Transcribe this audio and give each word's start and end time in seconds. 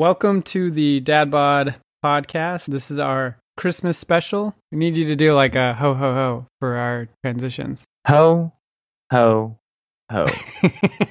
Welcome 0.00 0.40
to 0.44 0.70
the 0.70 1.00
Dad 1.00 1.30
Bod 1.30 1.74
podcast. 2.02 2.64
This 2.64 2.90
is 2.90 2.98
our 2.98 3.36
Christmas 3.58 3.98
special. 3.98 4.54
We 4.72 4.78
need 4.78 4.96
you 4.96 5.04
to 5.04 5.14
do 5.14 5.34
like 5.34 5.54
a 5.54 5.74
ho 5.74 5.92
ho 5.92 6.14
ho 6.14 6.46
for 6.58 6.78
our 6.78 7.08
transitions. 7.22 7.84
Ho, 8.06 8.50
ho, 9.12 9.58
ho. 10.10 10.26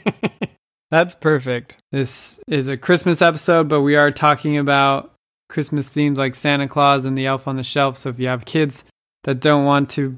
That's 0.89 1.13
perfect. 1.13 1.78
This 1.91 2.39
is 2.47 2.67
a 2.67 2.78
Christmas 2.78 3.21
episode, 3.21 3.70
but 3.70 3.81
we 3.81 3.96
are 3.96 4.10
talking 4.10 4.57
about 4.57 5.14
Christmas 5.50 5.88
themes 5.88 6.18
like 6.18 6.34
Santa 6.34 6.68
Claus 6.68 7.06
and 7.06 7.16
the 7.16 7.28
Elf 7.28 7.48
on 7.48 7.58
the 7.58 7.64
Shelf. 7.64 7.96
So 7.96 8.10
if 8.10 8.18
you 8.18 8.28
have 8.28 8.44
kids 8.44 8.86
that 9.24 9.40
don't 9.40 9.66
want 9.66 9.92
to 9.92 10.18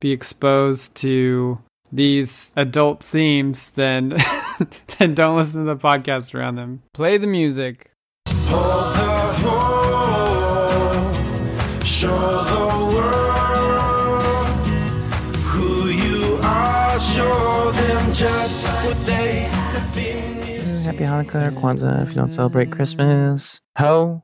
be 0.00 0.10
exposed 0.10 0.96
to 0.96 1.60
these 1.92 2.50
adult 2.56 3.04
themes, 3.04 3.70
then 3.70 4.16
then 4.98 5.14
don't 5.14 5.36
listen 5.36 5.64
to 5.64 5.74
the 5.74 5.80
podcast 5.80 6.34
around 6.34 6.56
them. 6.56 6.82
Play 6.92 7.16
the 7.16 7.28
music. 7.28 7.89
Hold 8.26 8.94
the 11.80 11.84
show 11.84 12.44
the 12.44 12.66
world 12.94 14.22
who 15.44 15.88
you 15.88 16.38
are. 16.42 17.00
Show 17.00 17.72
them 17.72 18.12
just 18.12 18.64
what 18.84 19.06
they 19.06 19.42
have 19.42 19.94
been. 19.94 20.60
Happy 20.84 21.04
Hanukkah 21.04 21.48
or 21.48 21.52
Kwanzaa 21.52 22.02
if 22.02 22.08
you 22.10 22.16
don't 22.16 22.32
celebrate 22.32 22.70
Christmas. 22.72 23.60
Ho, 23.78 24.22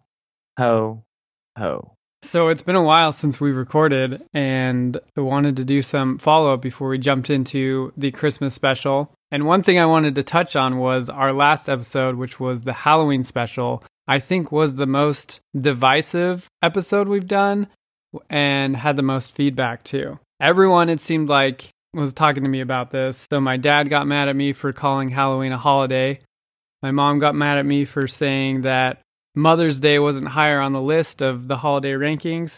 ho, 0.59 1.05
ho. 1.59 1.96
So 2.27 2.49
it's 2.49 2.63
been 2.63 2.75
a 2.75 2.83
while 2.83 3.13
since 3.13 3.41
we 3.41 3.53
recorded, 3.53 4.21
and 4.35 4.99
I 5.17 5.21
wanted 5.21 5.59
to 5.59 5.65
do 5.65 5.81
some 5.81 6.19
follow 6.19 6.53
up 6.53 6.61
before 6.61 6.89
we 6.89 6.99
jumped 6.99 7.31
into 7.31 7.93
the 7.97 8.11
Christmas 8.11 8.53
special. 8.53 9.13
And 9.31 9.47
one 9.47 9.63
thing 9.63 9.79
I 9.79 9.87
wanted 9.87 10.17
to 10.17 10.25
touch 10.25 10.57
on 10.57 10.79
was 10.79 11.09
our 11.09 11.33
last 11.33 11.69
episode, 11.69 12.17
which 12.17 12.41
was 12.41 12.65
the 12.65 12.73
Halloween 12.73 13.23
special. 13.23 13.85
I 14.09 14.19
think 14.19 14.51
was 14.51 14.75
the 14.75 14.87
most 14.87 15.39
divisive 15.57 16.49
episode 16.65 17.07
we've 17.07 17.29
done 17.29 17.69
and 18.29 18.77
had 18.77 18.97
the 18.97 19.03
most 19.03 19.31
feedback 19.31 19.85
too. 19.85 20.19
Everyone, 20.41 20.89
it 20.89 21.01
seemed 21.01 21.29
like, 21.29 21.69
was 21.95 22.13
talking 22.13 22.43
to 22.43 22.49
me 22.49 22.61
about 22.61 22.91
this. 22.91 23.29
So 23.31 23.41
my 23.41 23.57
dad 23.57 23.89
got 23.89 24.09
mad 24.09 24.29
at 24.29 24.35
me 24.35 24.53
for 24.53 24.73
calling 24.73 25.11
Halloween 25.11 25.53
a 25.53 25.59
holiday. 25.59 26.19
My 26.83 26.91
mom 26.91 27.21
got 27.21 27.37
mad 27.37 27.59
at 27.59 27.67
me 27.67 27.85
for 27.85 28.09
saying 28.09 28.63
that 28.63 28.99
Mother's 29.37 29.79
Day 29.79 29.99
wasn't 29.99 30.29
higher 30.29 30.61
on 30.61 30.73
the 30.73 30.81
list 30.81 31.21
of 31.21 31.47
the 31.47 31.59
holiday 31.59 31.93
rankings. 31.93 32.57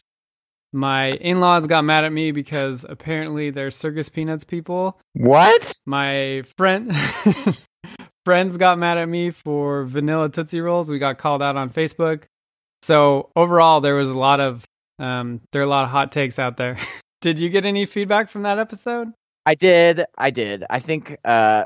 My 0.72 1.12
in 1.12 1.40
laws 1.40 1.66
got 1.66 1.84
mad 1.84 2.04
at 2.04 2.12
me 2.12 2.30
because 2.30 2.86
apparently 2.88 3.50
they're 3.50 3.70
Circus 3.70 4.08
Peanuts 4.08 4.44
people. 4.44 4.98
What? 5.14 5.72
My 5.86 6.44
friend. 6.56 6.94
friends 8.24 8.58
got 8.58 8.78
mad 8.78 8.98
at 8.98 9.08
me 9.08 9.30
for 9.30 9.84
vanilla 9.84 10.28
Tootsie 10.28 10.60
Rolls. 10.60 10.88
We 10.90 10.98
got 10.98 11.18
called 11.18 11.42
out 11.42 11.56
on 11.56 11.70
Facebook. 11.70 12.24
So 12.82 13.30
overall, 13.34 13.80
there 13.80 13.94
was 13.94 14.10
a 14.10 14.18
lot 14.18 14.40
of 14.40 14.64
um, 14.98 15.40
there 15.52 15.62
are 15.62 15.64
a 15.64 15.68
lot 15.68 15.84
of 15.84 15.90
hot 15.90 16.12
takes 16.12 16.38
out 16.38 16.56
there. 16.58 16.76
did 17.20 17.40
you 17.40 17.48
get 17.48 17.64
any 17.64 17.86
feedback 17.86 18.28
from 18.28 18.42
that 18.42 18.58
episode? 18.58 19.12
I 19.46 19.54
did. 19.54 20.04
I 20.16 20.30
did. 20.30 20.64
I 20.68 20.78
think 20.78 21.16
uh, 21.24 21.64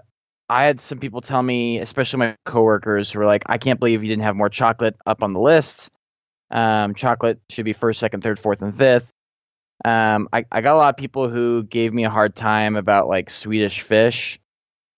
I 0.53 0.65
had 0.65 0.83
some 0.83 0.99
people 0.99 1.23
tell 1.23 1.43
me, 1.43 1.79
especially 1.79 2.19
my 2.19 2.37
coworkers, 2.45 3.11
who 3.11 3.19
were 3.21 3.25
like, 3.25 3.45
"I 3.47 3.57
can't 3.57 3.81
believe 3.81 4.03
you 4.03 4.09
didn't 4.11 4.25
have 4.25 4.37
more 4.37 4.51
chocolate 4.51 4.97
up 5.07 5.23
on 5.23 5.33
the 5.33 5.41
list. 5.41 5.91
Um, 6.51 6.95
chocolate 6.95 7.41
should 7.49 7.65
be 7.65 7.73
first, 7.73 7.99
second, 7.99 8.23
third, 8.23 8.39
fourth, 8.39 8.61
and 8.61 8.77
fifth. 8.77 9.11
Um, 9.83 10.29
I, 10.31 10.45
I 10.53 10.61
got 10.61 10.75
a 10.75 10.77
lot 10.77 10.91
of 10.91 10.99
people 10.99 11.31
who 11.31 11.63
gave 11.63 11.95
me 11.95 12.05
a 12.05 12.11
hard 12.11 12.37
time 12.37 12.77
about 12.77 13.09
like 13.09 13.31
Swedish 13.31 13.81
fish 13.81 14.39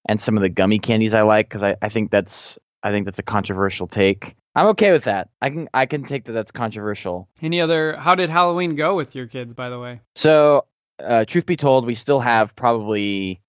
and 0.09 0.21
some 0.21 0.37
of 0.37 0.43
the 0.43 0.49
gummy 0.49 0.81
candies 0.81 1.15
I 1.15 1.23
like 1.23 1.49
because 1.49 1.63
I, 1.63 1.77
I 1.81 1.89
think 1.89 2.11
that's 2.11 2.59
I 2.83 2.91
think 2.91 3.05
that's 3.05 3.21
a 3.21 3.23
controversial 3.23 3.87
take. 3.87 4.35
I'm 4.57 4.67
okay 4.69 4.91
with 4.91 5.05
that. 5.05 5.31
I 5.41 5.51
can 5.51 5.69
I 5.73 5.87
can 5.87 6.03
take 6.03 6.25
that 6.25 6.33
that's 6.33 6.51
controversial. 6.51 7.29
Any 7.41 7.61
other? 7.61 7.97
How 7.97 8.17
did 8.17 8.29
Halloween 8.29 8.75
go 8.75 8.97
with 8.97 9.15
your 9.15 9.29
kids? 9.29 9.55
By 9.55 9.71
the 9.71 9.79
way, 9.79 10.01
So, 10.17 10.67
uh, 11.01 11.25
truth 11.25 11.47
be 11.47 11.57
told, 11.57 11.87
we 11.87 11.95
still 11.95 12.21
have 12.21 12.57
probably 12.57 13.41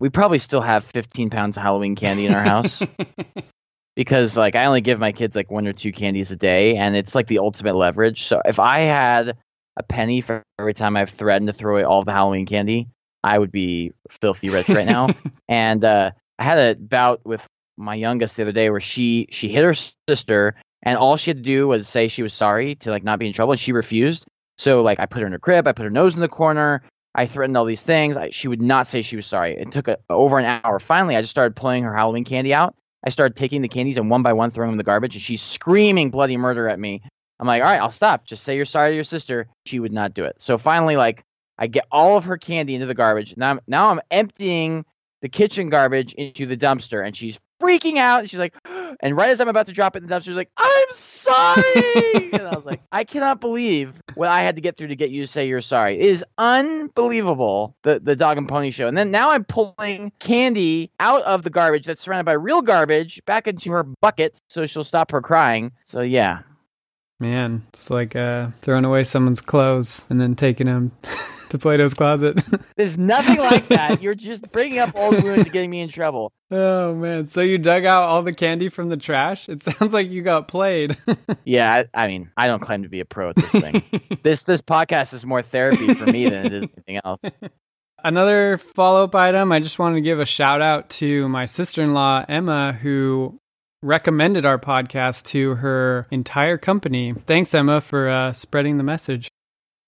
we 0.00 0.08
probably 0.08 0.38
still 0.38 0.60
have 0.60 0.84
15 0.84 1.30
pounds 1.30 1.56
of 1.56 1.62
Halloween 1.62 1.96
candy 1.96 2.26
in 2.26 2.34
our 2.34 2.42
house 2.42 2.82
because 3.96 4.36
like 4.36 4.56
I 4.56 4.66
only 4.66 4.80
give 4.80 4.98
my 4.98 5.12
kids 5.12 5.36
like 5.36 5.50
one 5.50 5.66
or 5.66 5.72
two 5.72 5.92
candies 5.92 6.30
a 6.30 6.36
day, 6.36 6.76
and 6.76 6.96
it's 6.96 7.14
like 7.14 7.26
the 7.26 7.38
ultimate 7.38 7.76
leverage. 7.76 8.24
So 8.24 8.42
if 8.44 8.58
I 8.58 8.80
had 8.80 9.36
a 9.76 9.82
penny 9.82 10.20
for 10.20 10.42
every 10.58 10.74
time 10.74 10.96
I've 10.96 11.10
threatened 11.10 11.48
to 11.48 11.52
throw 11.52 11.74
away 11.74 11.84
all 11.84 12.04
the 12.04 12.12
Halloween 12.12 12.46
candy, 12.46 12.88
I 13.22 13.38
would 13.38 13.52
be 13.52 13.92
filthy 14.10 14.50
rich 14.50 14.68
right 14.68 14.86
now. 14.86 15.08
and 15.48 15.84
uh, 15.84 16.10
I 16.38 16.44
had 16.44 16.58
a 16.58 16.78
bout 16.78 17.24
with 17.24 17.44
my 17.76 17.94
youngest 17.94 18.36
the 18.36 18.42
other 18.42 18.52
day 18.52 18.70
where 18.70 18.80
she 18.80 19.28
she 19.30 19.48
hit 19.48 19.64
her 19.64 19.74
sister, 20.08 20.54
and 20.82 20.98
all 20.98 21.16
she 21.16 21.30
had 21.30 21.38
to 21.38 21.42
do 21.42 21.68
was 21.68 21.88
say 21.88 22.08
she 22.08 22.22
was 22.22 22.34
sorry 22.34 22.76
to 22.76 22.90
like 22.90 23.04
not 23.04 23.18
be 23.18 23.26
in 23.26 23.32
trouble, 23.32 23.52
and 23.52 23.60
she 23.60 23.72
refused. 23.72 24.26
So 24.58 24.82
like 24.82 25.00
I 25.00 25.06
put 25.06 25.20
her 25.20 25.26
in 25.26 25.32
her 25.32 25.38
crib, 25.38 25.66
I 25.66 25.72
put 25.72 25.84
her 25.84 25.90
nose 25.90 26.14
in 26.14 26.20
the 26.20 26.28
corner, 26.28 26.82
I 27.14 27.26
threatened 27.26 27.56
all 27.56 27.64
these 27.64 27.82
things. 27.82 28.16
I, 28.16 28.30
she 28.30 28.48
would 28.48 28.60
not 28.60 28.86
say 28.86 29.02
she 29.02 29.16
was 29.16 29.26
sorry. 29.26 29.56
It 29.56 29.70
took 29.70 29.88
a, 29.88 29.98
over 30.10 30.38
an 30.38 30.60
hour. 30.64 30.80
Finally, 30.80 31.16
I 31.16 31.20
just 31.20 31.30
started 31.30 31.54
pulling 31.54 31.84
her 31.84 31.94
Halloween 31.94 32.24
candy 32.24 32.52
out. 32.52 32.74
I 33.04 33.10
started 33.10 33.36
taking 33.36 33.62
the 33.62 33.68
candies 33.68 33.98
and 33.98 34.10
one 34.10 34.22
by 34.22 34.32
one 34.32 34.50
throwing 34.50 34.68
them 34.68 34.74
in 34.74 34.78
the 34.78 34.84
garbage, 34.84 35.14
and 35.14 35.22
she's 35.22 35.42
screaming 35.42 36.10
bloody 36.10 36.36
murder 36.36 36.68
at 36.68 36.78
me. 36.78 37.02
I'm 37.38 37.46
like, 37.46 37.62
all 37.62 37.70
right, 37.70 37.80
I'll 37.80 37.90
stop. 37.90 38.24
Just 38.24 38.42
say 38.42 38.56
you're 38.56 38.64
sorry 38.64 38.90
to 38.90 38.94
your 38.94 39.04
sister. 39.04 39.48
She 39.66 39.78
would 39.78 39.92
not 39.92 40.14
do 40.14 40.24
it. 40.24 40.40
So 40.40 40.58
finally, 40.58 40.96
like, 40.96 41.22
I 41.58 41.66
get 41.66 41.86
all 41.92 42.16
of 42.16 42.24
her 42.24 42.38
candy 42.38 42.74
into 42.74 42.86
the 42.86 42.94
garbage. 42.94 43.36
Now, 43.36 43.50
I'm, 43.50 43.60
now 43.66 43.90
I'm 43.90 44.00
emptying 44.10 44.84
the 45.22 45.28
kitchen 45.28 45.68
garbage 45.68 46.14
into 46.14 46.46
the 46.46 46.56
dumpster, 46.56 47.04
and 47.04 47.16
she's 47.16 47.38
freaking 47.64 47.96
out. 47.96 48.20
And 48.20 48.30
she's 48.30 48.38
like, 48.38 48.54
and 49.00 49.16
right 49.16 49.30
as 49.30 49.40
I'm 49.40 49.48
about 49.48 49.66
to 49.66 49.72
drop 49.72 49.96
it 49.96 50.02
in 50.02 50.08
the 50.08 50.14
dumpster, 50.14 50.24
she's 50.24 50.36
like, 50.36 50.50
I'm 50.56 50.88
sorry. 50.92 51.62
and 52.32 52.42
I 52.42 52.54
was 52.54 52.64
like, 52.64 52.82
I 52.92 53.04
cannot 53.04 53.40
believe 53.40 54.00
what 54.14 54.28
I 54.28 54.42
had 54.42 54.56
to 54.56 54.60
get 54.60 54.76
through 54.76 54.88
to 54.88 54.96
get 54.96 55.10
you 55.10 55.22
to 55.22 55.26
say 55.26 55.48
you're 55.48 55.60
sorry. 55.60 55.98
It 55.98 56.06
is 56.06 56.24
unbelievable, 56.38 57.76
the, 57.82 58.00
the 58.00 58.16
dog 58.16 58.38
and 58.38 58.48
pony 58.48 58.70
show. 58.70 58.88
And 58.88 58.96
then 58.96 59.10
now 59.10 59.30
I'm 59.30 59.44
pulling 59.44 60.12
candy 60.18 60.90
out 61.00 61.22
of 61.22 61.42
the 61.42 61.50
garbage 61.50 61.86
that's 61.86 62.00
surrounded 62.00 62.24
by 62.24 62.32
real 62.32 62.62
garbage 62.62 63.24
back 63.24 63.46
into 63.46 63.72
her 63.72 63.82
bucket 63.82 64.40
so 64.48 64.66
she'll 64.66 64.84
stop 64.84 65.10
her 65.10 65.22
crying. 65.22 65.72
So, 65.84 66.00
yeah. 66.00 66.40
man, 67.20 67.64
it's 67.68 67.90
like 67.90 68.14
uh, 68.16 68.48
throwing 68.62 68.84
away 68.84 69.04
someone's 69.04 69.40
clothes 69.40 70.06
and 70.10 70.20
then 70.20 70.34
taking 70.34 70.66
them 70.66 70.92
to 71.54 71.58
Plato's 71.58 71.94
closet. 71.94 72.42
There's 72.76 72.98
nothing 72.98 73.38
like 73.38 73.68
that. 73.68 74.02
You're 74.02 74.14
just 74.14 74.50
bringing 74.50 74.80
up 74.80 74.90
old 74.96 75.22
wounds 75.22 75.44
and 75.44 75.52
getting 75.52 75.70
me 75.70 75.80
in 75.80 75.88
trouble. 75.88 76.32
oh 76.50 76.94
man, 76.96 77.26
so 77.26 77.42
you 77.42 77.58
dug 77.58 77.84
out 77.84 78.08
all 78.08 78.22
the 78.22 78.34
candy 78.34 78.68
from 78.68 78.88
the 78.88 78.96
trash? 78.96 79.48
It 79.48 79.62
sounds 79.62 79.92
like 79.92 80.10
you 80.10 80.22
got 80.22 80.48
played. 80.48 80.96
Yeah, 81.46 81.84
I, 81.94 82.04
I 82.04 82.06
mean, 82.08 82.30
I 82.38 82.46
don't 82.46 82.60
claim 82.60 82.84
to 82.84 82.88
be 82.88 83.00
a 83.00 83.04
pro 83.04 83.28
at 83.30 83.36
this 83.36 83.50
thing. 83.50 83.82
this 84.22 84.44
this 84.44 84.62
podcast 84.62 85.12
is 85.12 85.26
more 85.26 85.42
therapy 85.42 85.92
for 85.92 86.06
me 86.06 86.24
than 86.28 86.46
it 86.46 86.52
is 86.54 86.62
anything 86.62 87.00
else. 87.04 87.20
Another 88.02 88.56
follow 88.56 89.04
up 89.04 89.14
item, 89.14 89.52
I 89.52 89.60
just 89.60 89.78
wanted 89.78 89.96
to 89.96 90.00
give 90.00 90.20
a 90.20 90.24
shout 90.24 90.62
out 90.62 90.88
to 90.90 91.28
my 91.28 91.44
sister 91.44 91.82
in 91.82 91.92
law, 91.92 92.24
Emma, 92.26 92.72
who 92.72 93.38
recommended 93.82 94.46
our 94.46 94.58
podcast 94.58 95.24
to 95.26 95.56
her 95.56 96.06
entire 96.10 96.56
company. 96.56 97.12
Thanks, 97.26 97.54
Emma, 97.54 97.82
for 97.82 98.08
uh, 98.08 98.32
spreading 98.32 98.78
the 98.78 98.84
message. 98.84 99.28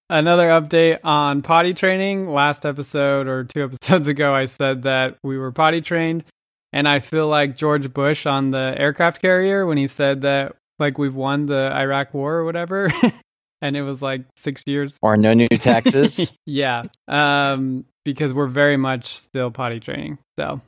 Another 0.09 0.49
update 0.49 1.01
on 1.03 1.43
potty 1.43 1.75
training. 1.75 2.29
Last 2.29 2.65
episode 2.65 3.27
or 3.27 3.45
two 3.45 3.65
episodes 3.73 4.09
ago, 4.09 4.35
I 4.35 4.45
said 4.47 4.83
that 4.85 5.19
we 5.23 5.37
were 5.39 5.53
potty 5.53 5.81
trained. 5.81 6.25
And 6.73 6.87
I 6.87 7.01
feel 7.01 7.29
like 7.29 7.57
George 7.57 7.93
Bush 7.93 8.27
on 8.27 8.51
the 8.51 8.75
aircraft 8.77 9.21
carrier 9.23 9.65
when 9.67 9.79
he 9.79 9.87
said 9.87 10.23
that, 10.23 10.55
like, 10.79 10.99
we've 10.99 11.15
won 11.15 11.47
the 11.47 11.73
Iraq 11.73 12.13
war 12.13 12.35
or 12.35 12.45
whatever. 12.45 12.91
and 13.63 13.77
it 13.77 13.83
was 13.83 14.03
like 14.03 14.25
six 14.37 14.63
years 14.67 14.99
Or 15.03 15.17
no 15.17 15.33
new 15.33 15.49
taxes. 15.53 16.31
yeah. 16.45 16.85
Um, 17.09 17.87
because 18.05 18.35
we're 18.35 18.47
very 18.47 18.77
much 18.77 19.07
still 19.17 19.51
potty 19.51 19.81
training. 19.81 20.19
So 20.39 20.61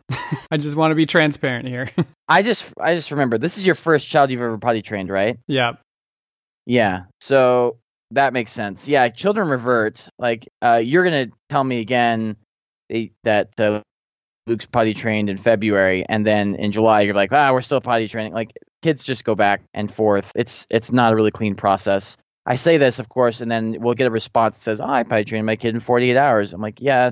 I 0.51 0.57
just 0.57 0.77
want 0.77 0.91
to 0.93 0.95
be 0.97 1.07
transparent 1.07 1.69
here. 1.69 1.91
I 2.27 2.43
just 2.43 2.73
I 2.81 2.95
just 2.97 3.11
remember 3.13 3.39
this 3.39 3.59
is 3.59 3.67
your 3.67 3.75
first 3.77 4.09
child 4.09 4.31
you've 4.31 4.41
ever 4.41 4.59
potty 4.59 4.83
trained, 4.83 5.11
right? 5.11 5.39
yeah. 5.47 5.73
Yeah. 6.67 7.03
So 7.21 7.77
that 8.13 8.33
makes 8.33 8.53
sense. 8.53 8.89
Yeah, 8.89 9.09
children 9.09 9.49
revert. 9.49 10.09
Like 10.19 10.49
uh, 10.63 10.81
you're 10.83 11.05
gonna 11.05 11.29
tell 11.49 11.65
me 11.65 11.81
again 11.81 12.37
that 13.25 13.49
uh, 13.59 13.83
Luke's 14.47 14.67
potty 14.67 14.95
trained 14.95 15.29
in 15.29 15.37
February, 15.37 16.05
and 16.09 16.27
then 16.27 16.55
in 16.55 16.73
July 16.73 17.03
you're 17.03 17.15
like, 17.15 17.33
ah, 17.33 17.53
we're 17.53 17.61
still 17.61 17.81
potty 17.81 18.09
training. 18.09 18.33
Like 18.33 18.53
kids 18.83 19.03
just 19.03 19.25
go 19.25 19.35
back 19.35 19.63
and 19.75 19.93
forth. 19.93 20.33
It's 20.35 20.67
it's 20.71 20.91
not 20.91 21.13
a 21.13 21.17
really 21.17 21.31
clean 21.31 21.55
process. 21.55 22.17
I 22.47 22.57
say 22.57 22.79
this, 22.79 22.99
of 22.99 23.11
course, 23.11 23.43
and 23.43 23.51
then 23.51 23.77
we'll 23.79 23.95
get 23.95 24.07
a 24.07 24.11
response 24.11 24.57
that 24.57 24.63
says, 24.63 24.81
oh, 24.81 24.87
I 24.87 25.03
potty 25.03 25.25
trained 25.25 25.45
my 25.45 25.57
kid 25.57 25.75
in 25.75 25.81
48 25.81 26.17
hours. 26.17 26.55
I'm 26.55 26.63
like, 26.63 26.81
yeah, 26.81 27.11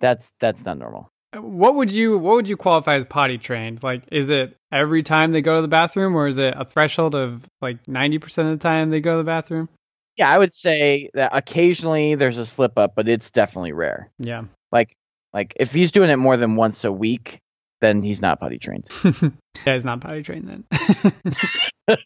that's 0.00 0.32
that's 0.40 0.64
not 0.64 0.78
normal. 0.78 1.10
What 1.34 1.74
would 1.76 1.92
you 1.92 2.18
what 2.18 2.36
would 2.36 2.48
you 2.48 2.56
qualify 2.56 2.96
as 2.96 3.04
potty 3.04 3.38
trained? 3.38 3.82
Like 3.82 4.04
is 4.10 4.30
it 4.30 4.56
every 4.70 5.02
time 5.02 5.32
they 5.32 5.42
go 5.42 5.56
to 5.56 5.62
the 5.62 5.68
bathroom 5.68 6.16
or 6.16 6.26
is 6.26 6.38
it 6.38 6.54
a 6.56 6.64
threshold 6.64 7.14
of 7.14 7.46
like 7.60 7.84
90% 7.84 8.22
of 8.52 8.58
the 8.58 8.62
time 8.62 8.90
they 8.90 9.00
go 9.00 9.12
to 9.12 9.18
the 9.18 9.24
bathroom? 9.24 9.68
Yeah, 10.16 10.30
I 10.30 10.38
would 10.38 10.52
say 10.52 11.10
that 11.14 11.34
occasionally 11.34 12.14
there's 12.14 12.38
a 12.38 12.46
slip 12.46 12.78
up, 12.78 12.94
but 12.94 13.08
it's 13.08 13.30
definitely 13.30 13.72
rare. 13.72 14.10
Yeah. 14.18 14.44
Like 14.70 14.94
like 15.32 15.54
if 15.58 15.72
he's 15.72 15.92
doing 15.92 16.10
it 16.10 16.16
more 16.16 16.36
than 16.36 16.56
once 16.56 16.84
a 16.84 16.92
week, 16.92 17.40
then 17.80 18.02
he's 18.02 18.20
not 18.20 18.40
potty 18.40 18.58
trained. 18.58 18.88
Yeah, 19.66 19.74
he's 19.74 19.84
not 19.84 20.00
potty 20.00 20.22
trained 20.22 20.46
then. 20.46 20.64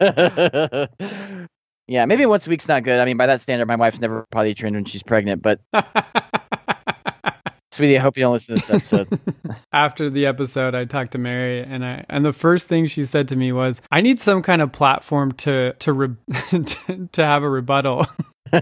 yeah, 1.89 2.05
maybe 2.05 2.27
once 2.27 2.47
a 2.47 2.51
week's 2.51 2.69
not 2.69 2.83
good. 2.83 3.01
I 3.01 3.05
mean, 3.07 3.17
by 3.17 3.27
that 3.27 3.41
standard, 3.41 3.67
my 3.67 3.77
wife's 3.77 4.01
never 4.01 4.27
potty 4.31 4.55
trained 4.55 4.75
when 4.77 4.85
she's 4.85 5.03
pregnant. 5.03 5.41
But 5.43 5.61
sweetie, 7.77 7.99
I 7.99 8.01
hope 8.01 8.17
you 8.17 8.23
don't 8.23 8.33
listen 8.33 8.59
to 8.59 8.61
this 8.61 8.71
episode. 8.71 9.21
After 9.73 10.11
the 10.11 10.27
episode, 10.27 10.75
I 10.75 10.87
talked 10.87 11.13
to 11.13 11.19
Mary, 11.19 11.63
and 11.63 11.85
I 11.85 12.05
and 12.09 12.25
the 12.25 12.33
first 12.33 12.69
thing 12.69 12.87
she 12.87 13.05
said 13.05 13.29
to 13.29 13.37
me 13.37 13.53
was, 13.53 13.83
"I 13.93 14.01
need 14.01 14.19
some 14.19 14.43
kind 14.43 14.63
of 14.63 14.73
platform 14.73 15.33
to 15.33 15.75
to 15.75 15.93
re- 15.93 16.17
to, 16.51 17.09
to 17.13 17.25
have 17.25 17.43
a 17.43 17.49
rebuttal." 17.49 18.07
uh, 18.53 18.61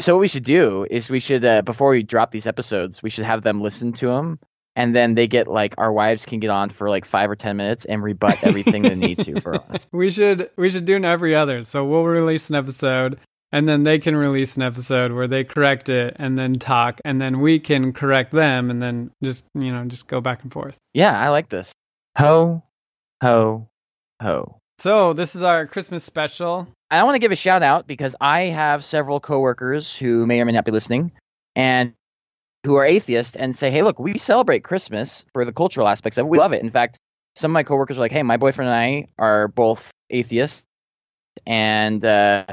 so 0.00 0.14
what 0.14 0.20
we 0.20 0.28
should 0.28 0.44
do 0.44 0.86
is 0.90 1.10
we 1.10 1.20
should 1.20 1.44
uh, 1.44 1.62
before 1.62 1.90
we 1.90 2.02
drop 2.02 2.30
these 2.30 2.46
episodes, 2.46 3.02
we 3.02 3.10
should 3.10 3.24
have 3.24 3.42
them 3.42 3.60
listen 3.60 3.92
to 3.94 4.06
them, 4.06 4.38
and 4.76 4.94
then 4.94 5.14
they 5.14 5.26
get 5.26 5.48
like 5.48 5.74
our 5.78 5.92
wives 5.92 6.24
can 6.24 6.40
get 6.40 6.50
on 6.50 6.70
for 6.70 6.88
like 6.88 7.04
five 7.04 7.30
or 7.30 7.36
ten 7.36 7.56
minutes 7.56 7.84
and 7.84 8.02
rebut 8.02 8.38
everything 8.42 8.82
they 8.82 8.94
need 8.94 9.18
to 9.18 9.40
for 9.40 9.56
us. 9.56 9.86
we 9.92 10.10
should 10.10 10.50
we 10.56 10.70
should 10.70 10.84
do 10.84 10.96
an 10.96 11.04
every 11.04 11.34
other. 11.34 11.62
So 11.64 11.84
we'll 11.84 12.04
release 12.04 12.50
an 12.50 12.56
episode, 12.56 13.18
and 13.52 13.68
then 13.68 13.82
they 13.82 13.98
can 13.98 14.16
release 14.16 14.56
an 14.56 14.62
episode 14.62 15.12
where 15.12 15.28
they 15.28 15.44
correct 15.44 15.88
it 15.88 16.16
and 16.18 16.38
then 16.38 16.54
talk, 16.58 17.00
and 17.04 17.20
then 17.20 17.40
we 17.40 17.58
can 17.58 17.92
correct 17.92 18.32
them, 18.32 18.70
and 18.70 18.80
then 18.80 19.10
just 19.22 19.44
you 19.54 19.72
know 19.72 19.84
just 19.86 20.06
go 20.06 20.20
back 20.20 20.42
and 20.42 20.52
forth. 20.52 20.76
Yeah, 20.94 21.18
I 21.18 21.30
like 21.30 21.48
this. 21.48 21.72
Ho, 22.18 22.62
ho, 23.22 23.68
ho. 24.20 24.56
So 24.78 25.12
this 25.12 25.36
is 25.36 25.42
our 25.42 25.66
Christmas 25.66 26.04
special. 26.04 26.66
I 26.90 27.02
want 27.04 27.14
to 27.14 27.20
give 27.20 27.32
a 27.32 27.36
shout 27.36 27.62
out 27.62 27.86
because 27.86 28.16
I 28.20 28.42
have 28.42 28.82
several 28.82 29.20
coworkers 29.20 29.94
who 29.94 30.26
may 30.26 30.40
or 30.40 30.44
may 30.44 30.52
not 30.52 30.64
be 30.64 30.72
listening 30.72 31.12
and 31.54 31.92
who 32.64 32.76
are 32.76 32.84
atheists 32.84 33.36
and 33.36 33.54
say, 33.54 33.70
hey, 33.70 33.82
look, 33.82 33.98
we 33.98 34.18
celebrate 34.18 34.64
Christmas 34.64 35.24
for 35.32 35.44
the 35.44 35.52
cultural 35.52 35.86
aspects 35.86 36.18
of 36.18 36.26
it. 36.26 36.28
We 36.28 36.38
love 36.38 36.52
it. 36.52 36.62
In 36.62 36.70
fact, 36.70 36.98
some 37.36 37.50
of 37.50 37.54
my 37.54 37.62
coworkers 37.62 37.98
are 37.98 38.00
like, 38.00 38.12
hey, 38.12 38.22
my 38.22 38.36
boyfriend 38.36 38.70
and 38.70 38.76
I 38.76 39.06
are 39.18 39.48
both 39.48 39.90
atheists 40.10 40.62
and 41.46 42.04
uh, 42.04 42.46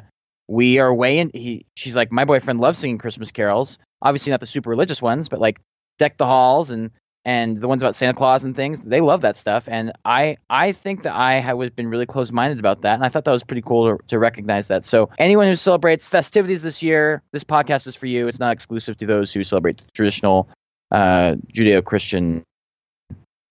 we 0.48 0.80
are 0.80 0.94
way 0.94 1.20
in. 1.20 1.32
He, 1.34 1.66
she's 1.76 1.96
like, 1.96 2.12
my 2.12 2.26
boyfriend 2.26 2.60
loves 2.60 2.80
singing 2.80 2.98
Christmas 2.98 3.32
carols. 3.32 3.80
Obviously, 4.02 4.32
not 4.32 4.40
the 4.40 4.46
super 4.46 4.70
religious 4.70 5.02
ones, 5.02 5.30
but 5.30 5.40
like 5.40 5.60
deck 5.98 6.18
the 6.18 6.26
halls 6.26 6.72
and 6.72 6.92
and 7.26 7.60
the 7.60 7.68
ones 7.68 7.82
about 7.82 7.94
Santa 7.94 8.14
Claus 8.14 8.46
and 8.46 8.56
things. 8.56 8.82
They 8.82 9.02
love 9.02 9.22
that 9.22 9.36
stuff, 9.36 9.68
and 9.68 9.92
I 10.06 10.38
I 10.50 10.72
think 10.72 11.04
that 11.04 11.14
I 11.14 11.34
have 11.34 11.76
been 11.76 11.90
really 11.90 12.06
close 12.06 12.32
minded 12.32 12.60
about 12.60 12.84
that, 12.84 12.96
and 12.96 13.04
I 13.04 13.10
thought 13.10 13.26
that 13.26 13.32
was 13.32 13.44
pretty 13.44 13.64
cool 13.64 13.98
to, 13.98 14.04
to 14.08 14.20
recognize 14.20 14.68
that. 14.68 14.86
So 14.86 15.10
anyone 15.18 15.48
who 15.48 15.56
celebrates 15.56 16.08
festivities 16.08 16.62
this 16.62 16.82
year, 16.82 17.22
this 17.34 17.44
podcast 17.44 17.86
is 17.86 17.96
for 17.96 18.06
you. 18.06 18.28
It's 18.28 18.40
not 18.40 18.54
exclusive 18.54 18.98
to 19.00 19.06
those 19.06 19.34
who 19.34 19.44
celebrate 19.44 19.80
the 19.80 19.84
traditional 19.94 20.48
uh, 20.92 21.36
Judeo 21.54 21.84
Christian 21.84 22.44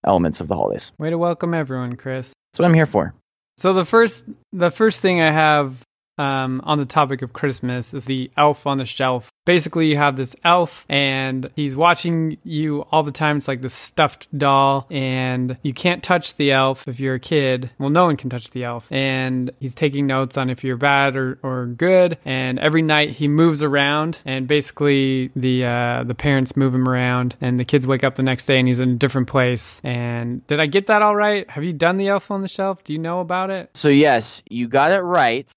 elements 0.06 0.40
of 0.40 0.48
the 0.48 0.54
holidays. 0.54 0.92
Way 0.98 1.10
to 1.10 1.18
welcome 1.18 1.52
everyone, 1.52 1.96
Chris. 1.96 2.32
That's 2.52 2.60
what 2.60 2.66
I'm 2.66 2.74
here 2.74 2.86
for. 2.86 3.14
So 3.58 3.74
the 3.74 3.84
first 3.84 4.26
the 4.52 4.70
first 4.70 5.00
thing 5.00 5.20
I 5.20 5.30
have 5.30 5.82
um, 6.18 6.60
on 6.64 6.78
the 6.78 6.84
topic 6.84 7.22
of 7.22 7.32
Christmas 7.32 7.94
is 7.94 8.06
the 8.06 8.30
elf 8.36 8.66
on 8.66 8.78
the 8.78 8.84
shelf. 8.84 9.30
Basically, 9.44 9.86
you 9.86 9.96
have 9.96 10.16
this 10.16 10.34
elf 10.44 10.84
and 10.88 11.50
he's 11.54 11.76
watching 11.76 12.38
you 12.42 12.82
all 12.90 13.02
the 13.02 13.12
time. 13.12 13.36
It's 13.36 13.48
like 13.48 13.60
this 13.60 13.74
stuffed 13.74 14.26
doll, 14.36 14.86
and 14.90 15.56
you 15.62 15.72
can't 15.72 16.02
touch 16.02 16.36
the 16.36 16.52
elf 16.52 16.88
if 16.88 16.98
you're 16.98 17.14
a 17.14 17.20
kid. 17.20 17.70
Well, 17.78 17.90
no 17.90 18.04
one 18.06 18.16
can 18.16 18.30
touch 18.30 18.50
the 18.50 18.64
elf. 18.64 18.90
And 18.90 19.50
he's 19.60 19.74
taking 19.74 20.06
notes 20.06 20.36
on 20.36 20.50
if 20.50 20.64
you're 20.64 20.76
bad 20.76 21.16
or, 21.16 21.38
or 21.42 21.66
good. 21.66 22.18
And 22.24 22.58
every 22.58 22.82
night 22.82 23.10
he 23.10 23.28
moves 23.28 23.62
around, 23.62 24.20
and 24.24 24.48
basically 24.48 25.30
the 25.36 25.64
uh, 25.64 26.04
the 26.04 26.14
parents 26.14 26.56
move 26.56 26.74
him 26.74 26.88
around, 26.88 27.36
and 27.40 27.58
the 27.58 27.64
kids 27.64 27.86
wake 27.86 28.04
up 28.04 28.16
the 28.16 28.22
next 28.22 28.46
day 28.46 28.58
and 28.58 28.66
he's 28.66 28.80
in 28.80 28.90
a 28.90 28.94
different 28.94 29.28
place. 29.28 29.80
And 29.84 30.46
did 30.46 30.60
I 30.60 30.66
get 30.66 30.88
that 30.88 31.02
all 31.02 31.14
right? 31.14 31.48
Have 31.50 31.64
you 31.64 31.72
done 31.72 31.96
the 31.96 32.08
elf 32.08 32.30
on 32.30 32.42
the 32.42 32.48
shelf? 32.48 32.82
Do 32.84 32.92
you 32.92 32.98
know 32.98 33.20
about 33.20 33.50
it? 33.50 33.70
So 33.74 33.88
yes, 33.88 34.42
you 34.48 34.68
got 34.68 34.90
it 34.90 35.00
right. 35.00 35.48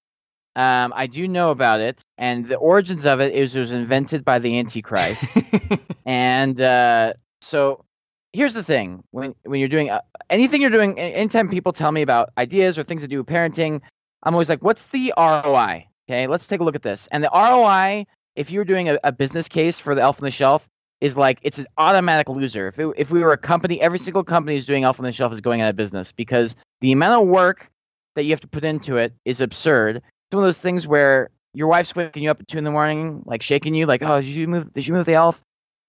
Um, 0.60 0.92
I 0.94 1.06
do 1.06 1.26
know 1.26 1.52
about 1.52 1.80
it, 1.80 2.02
and 2.18 2.44
the 2.44 2.56
origins 2.56 3.06
of 3.06 3.20
it 3.20 3.32
is 3.32 3.56
it 3.56 3.60
was 3.60 3.72
invented 3.72 4.26
by 4.26 4.40
the 4.40 4.58
Antichrist. 4.58 5.24
and 6.04 6.60
uh, 6.60 7.14
so 7.40 7.86
here's 8.34 8.52
the 8.52 8.62
thing: 8.62 9.02
when 9.10 9.34
when 9.44 9.58
you're 9.58 9.70
doing 9.70 9.88
uh, 9.88 10.02
anything 10.28 10.60
you're 10.60 10.68
doing, 10.68 10.98
anytime 10.98 11.48
people 11.48 11.72
tell 11.72 11.90
me 11.90 12.02
about 12.02 12.28
ideas 12.36 12.76
or 12.76 12.82
things 12.82 13.00
to 13.00 13.08
do 13.08 13.16
with 13.16 13.26
parenting, 13.26 13.80
I'm 14.22 14.34
always 14.34 14.50
like, 14.50 14.62
"What's 14.62 14.84
the 14.88 15.14
ROI?" 15.16 15.86
Okay, 16.06 16.26
let's 16.26 16.46
take 16.46 16.60
a 16.60 16.64
look 16.64 16.74
at 16.74 16.82
this. 16.82 17.08
And 17.10 17.24
the 17.24 17.30
ROI, 17.32 18.04
if 18.36 18.50
you're 18.50 18.66
doing 18.66 18.90
a, 18.90 18.98
a 19.02 19.12
business 19.12 19.48
case 19.48 19.80
for 19.80 19.94
the 19.94 20.02
Elf 20.02 20.20
on 20.20 20.26
the 20.26 20.30
Shelf, 20.30 20.68
is 21.00 21.16
like 21.16 21.38
it's 21.40 21.58
an 21.58 21.68
automatic 21.78 22.28
loser. 22.28 22.68
If 22.68 22.78
it, 22.78 22.86
if 22.98 23.10
we 23.10 23.22
were 23.22 23.32
a 23.32 23.38
company, 23.38 23.80
every 23.80 23.98
single 23.98 24.24
company 24.24 24.58
is 24.58 24.66
doing 24.66 24.84
Elf 24.84 25.00
on 25.00 25.06
the 25.06 25.12
Shelf 25.12 25.32
is 25.32 25.40
going 25.40 25.62
out 25.62 25.70
of 25.70 25.76
business 25.76 26.12
because 26.12 26.54
the 26.82 26.92
amount 26.92 27.22
of 27.22 27.28
work 27.28 27.70
that 28.14 28.24
you 28.24 28.30
have 28.32 28.42
to 28.42 28.48
put 28.48 28.64
into 28.64 28.98
it 28.98 29.14
is 29.24 29.40
absurd. 29.40 30.02
It's 30.30 30.36
one 30.36 30.44
of 30.44 30.46
those 30.46 30.58
things 30.58 30.86
where 30.86 31.30
your 31.54 31.66
wife's 31.66 31.96
waking 31.96 32.22
you 32.22 32.30
up 32.30 32.38
at 32.38 32.46
two 32.46 32.56
in 32.56 32.62
the 32.62 32.70
morning, 32.70 33.24
like 33.26 33.42
shaking 33.42 33.74
you, 33.74 33.86
like, 33.86 34.00
"Oh, 34.00 34.20
did 34.20 34.28
you 34.28 34.46
move? 34.46 34.72
Did 34.72 34.86
you 34.86 34.94
move 34.94 35.04
the 35.04 35.14
elf?" 35.14 35.42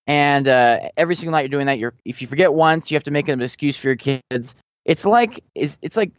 And 0.08 0.48
uh, 0.48 0.90
every 0.98 1.14
single 1.14 1.34
night 1.34 1.42
you're 1.42 1.50
doing 1.50 1.68
that. 1.68 1.78
You're 1.78 1.94
if 2.06 2.24
you 2.24 2.28
forget 2.28 2.52
once, 2.52 2.90
you 2.90 2.96
have 2.96 3.04
to 3.04 3.12
make 3.12 3.30
an 3.30 3.40
excuse 3.40 3.78
for 3.78 3.90
your 3.90 3.98
kids. 3.98 4.56
It's 4.84 5.06
like 5.06 5.44
is 5.54 5.78
it's 5.84 5.96
like 5.96 6.14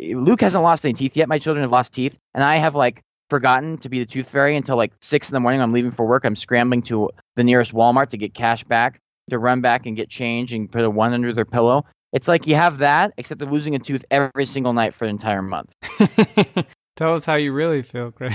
Luke 0.00 0.40
hasn't 0.40 0.64
lost 0.64 0.86
any 0.86 0.94
teeth 0.94 1.18
yet. 1.18 1.28
My 1.28 1.38
children 1.38 1.64
have 1.64 1.70
lost 1.70 1.92
teeth, 1.92 2.16
and 2.34 2.42
I 2.42 2.56
have 2.56 2.74
like 2.74 3.02
forgotten 3.28 3.76
to 3.78 3.90
be 3.90 3.98
the 3.98 4.06
tooth 4.06 4.30
fairy 4.30 4.56
until 4.56 4.78
like 4.78 4.94
six 5.02 5.28
in 5.28 5.34
the 5.34 5.40
morning. 5.40 5.60
I'm 5.60 5.72
leaving 5.72 5.92
for 5.92 6.06
work. 6.06 6.24
I'm 6.24 6.34
scrambling 6.34 6.80
to 6.84 7.10
the 7.34 7.44
nearest 7.44 7.74
Walmart 7.74 8.08
to 8.08 8.16
get 8.16 8.32
cash 8.32 8.64
back, 8.64 9.00
to 9.28 9.38
run 9.38 9.60
back 9.60 9.84
and 9.84 9.94
get 9.98 10.08
change 10.08 10.54
and 10.54 10.72
put 10.72 10.82
a 10.82 10.88
one 10.88 11.12
under 11.12 11.34
their 11.34 11.44
pillow. 11.44 11.84
It's 12.14 12.26
like 12.26 12.46
you 12.46 12.54
have 12.54 12.78
that, 12.78 13.12
except 13.18 13.38
they're 13.38 13.50
losing 13.50 13.74
a 13.74 13.78
tooth 13.78 14.06
every 14.10 14.46
single 14.46 14.72
night 14.72 14.94
for 14.94 15.04
an 15.04 15.10
entire 15.10 15.42
month. 15.42 15.70
Tell 16.96 17.14
us 17.14 17.24
how 17.24 17.34
you 17.34 17.52
really 17.52 17.82
feel, 17.82 18.10
Chris. 18.10 18.34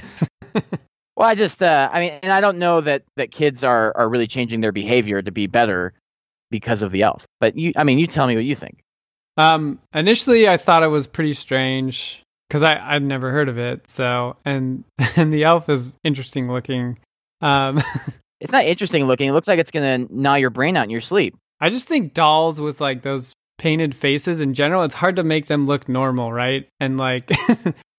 Well, 1.18 1.30
I 1.30 1.36
just, 1.36 1.62
uh, 1.62 1.88
I 1.92 2.00
mean, 2.00 2.14
and 2.24 2.32
I 2.32 2.42
don't 2.42 2.58
know 2.58 2.82
that 2.82 3.04
that 3.16 3.30
kids 3.30 3.64
are 3.64 3.96
are 3.96 4.10
really 4.10 4.26
changing 4.26 4.62
their 4.62 4.72
behavior 4.72 5.22
to 5.22 5.32
be 5.32 5.46
better 5.46 5.94
because 6.50 6.82
of 6.82 6.92
the 6.92 7.04
elf. 7.04 7.26
But 7.40 7.56
you, 7.56 7.74
I 7.76 7.84
mean, 7.84 8.00
you 8.00 8.08
tell 8.08 8.26
me 8.26 8.34
what 8.34 8.44
you 8.44 8.56
think. 8.56 8.80
Um, 9.38 9.78
initially, 9.94 10.50
I 10.50 10.58
thought 10.58 10.82
it 10.82 10.88
was 10.88 11.06
pretty 11.06 11.34
strange 11.34 12.24
because 12.50 12.64
I 12.64 12.96
I'd 12.96 13.04
never 13.04 13.30
heard 13.30 13.50
of 13.50 13.60
it. 13.60 13.88
So 13.88 14.38
and 14.46 14.84
and 15.16 15.32
the 15.32 15.44
elf 15.44 15.70
is 15.70 15.96
interesting 16.04 16.52
looking. 16.52 16.98
Um, 17.42 17.82
It's 18.42 18.52
not 18.52 18.66
interesting 18.66 19.06
looking. 19.06 19.30
It 19.30 19.34
looks 19.34 19.48
like 19.48 19.60
it's 19.60 19.70
gonna 19.70 20.08
gnaw 20.10 20.34
your 20.34 20.50
brain 20.50 20.76
out 20.76 20.86
in 20.86 20.90
your 20.90 21.02
sleep. 21.02 21.36
I 21.60 21.70
just 21.70 21.88
think 21.88 22.16
dolls 22.16 22.60
with 22.60 22.82
like 22.82 23.04
those 23.04 23.34
painted 23.60 23.96
faces 23.96 24.42
in 24.42 24.56
general, 24.56 24.82
it's 24.82 24.96
hard 24.96 25.18
to 25.18 25.24
make 25.24 25.46
them 25.46 25.68
look 25.68 25.88
normal, 25.88 26.34
right? 26.34 26.68
And 26.80 26.98
like 26.98 27.30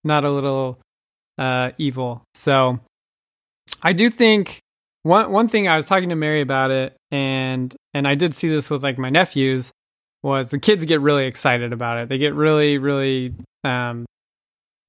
not 0.04 0.24
a 0.24 0.30
little 0.30 0.78
uh 1.38 1.70
evil. 1.78 2.22
So 2.34 2.80
I 3.82 3.92
do 3.92 4.10
think 4.10 4.60
one 5.02 5.30
one 5.32 5.48
thing 5.48 5.68
I 5.68 5.76
was 5.76 5.86
talking 5.86 6.10
to 6.10 6.16
Mary 6.16 6.40
about 6.40 6.70
it 6.70 6.96
and 7.10 7.74
and 7.94 8.06
I 8.06 8.14
did 8.14 8.34
see 8.34 8.48
this 8.48 8.70
with 8.70 8.82
like 8.82 8.98
my 8.98 9.10
nephews 9.10 9.72
was 10.22 10.50
the 10.50 10.58
kids 10.58 10.84
get 10.84 11.00
really 11.00 11.26
excited 11.26 11.72
about 11.72 11.98
it. 11.98 12.08
They 12.08 12.18
get 12.18 12.34
really 12.34 12.78
really 12.78 13.34
um 13.64 14.06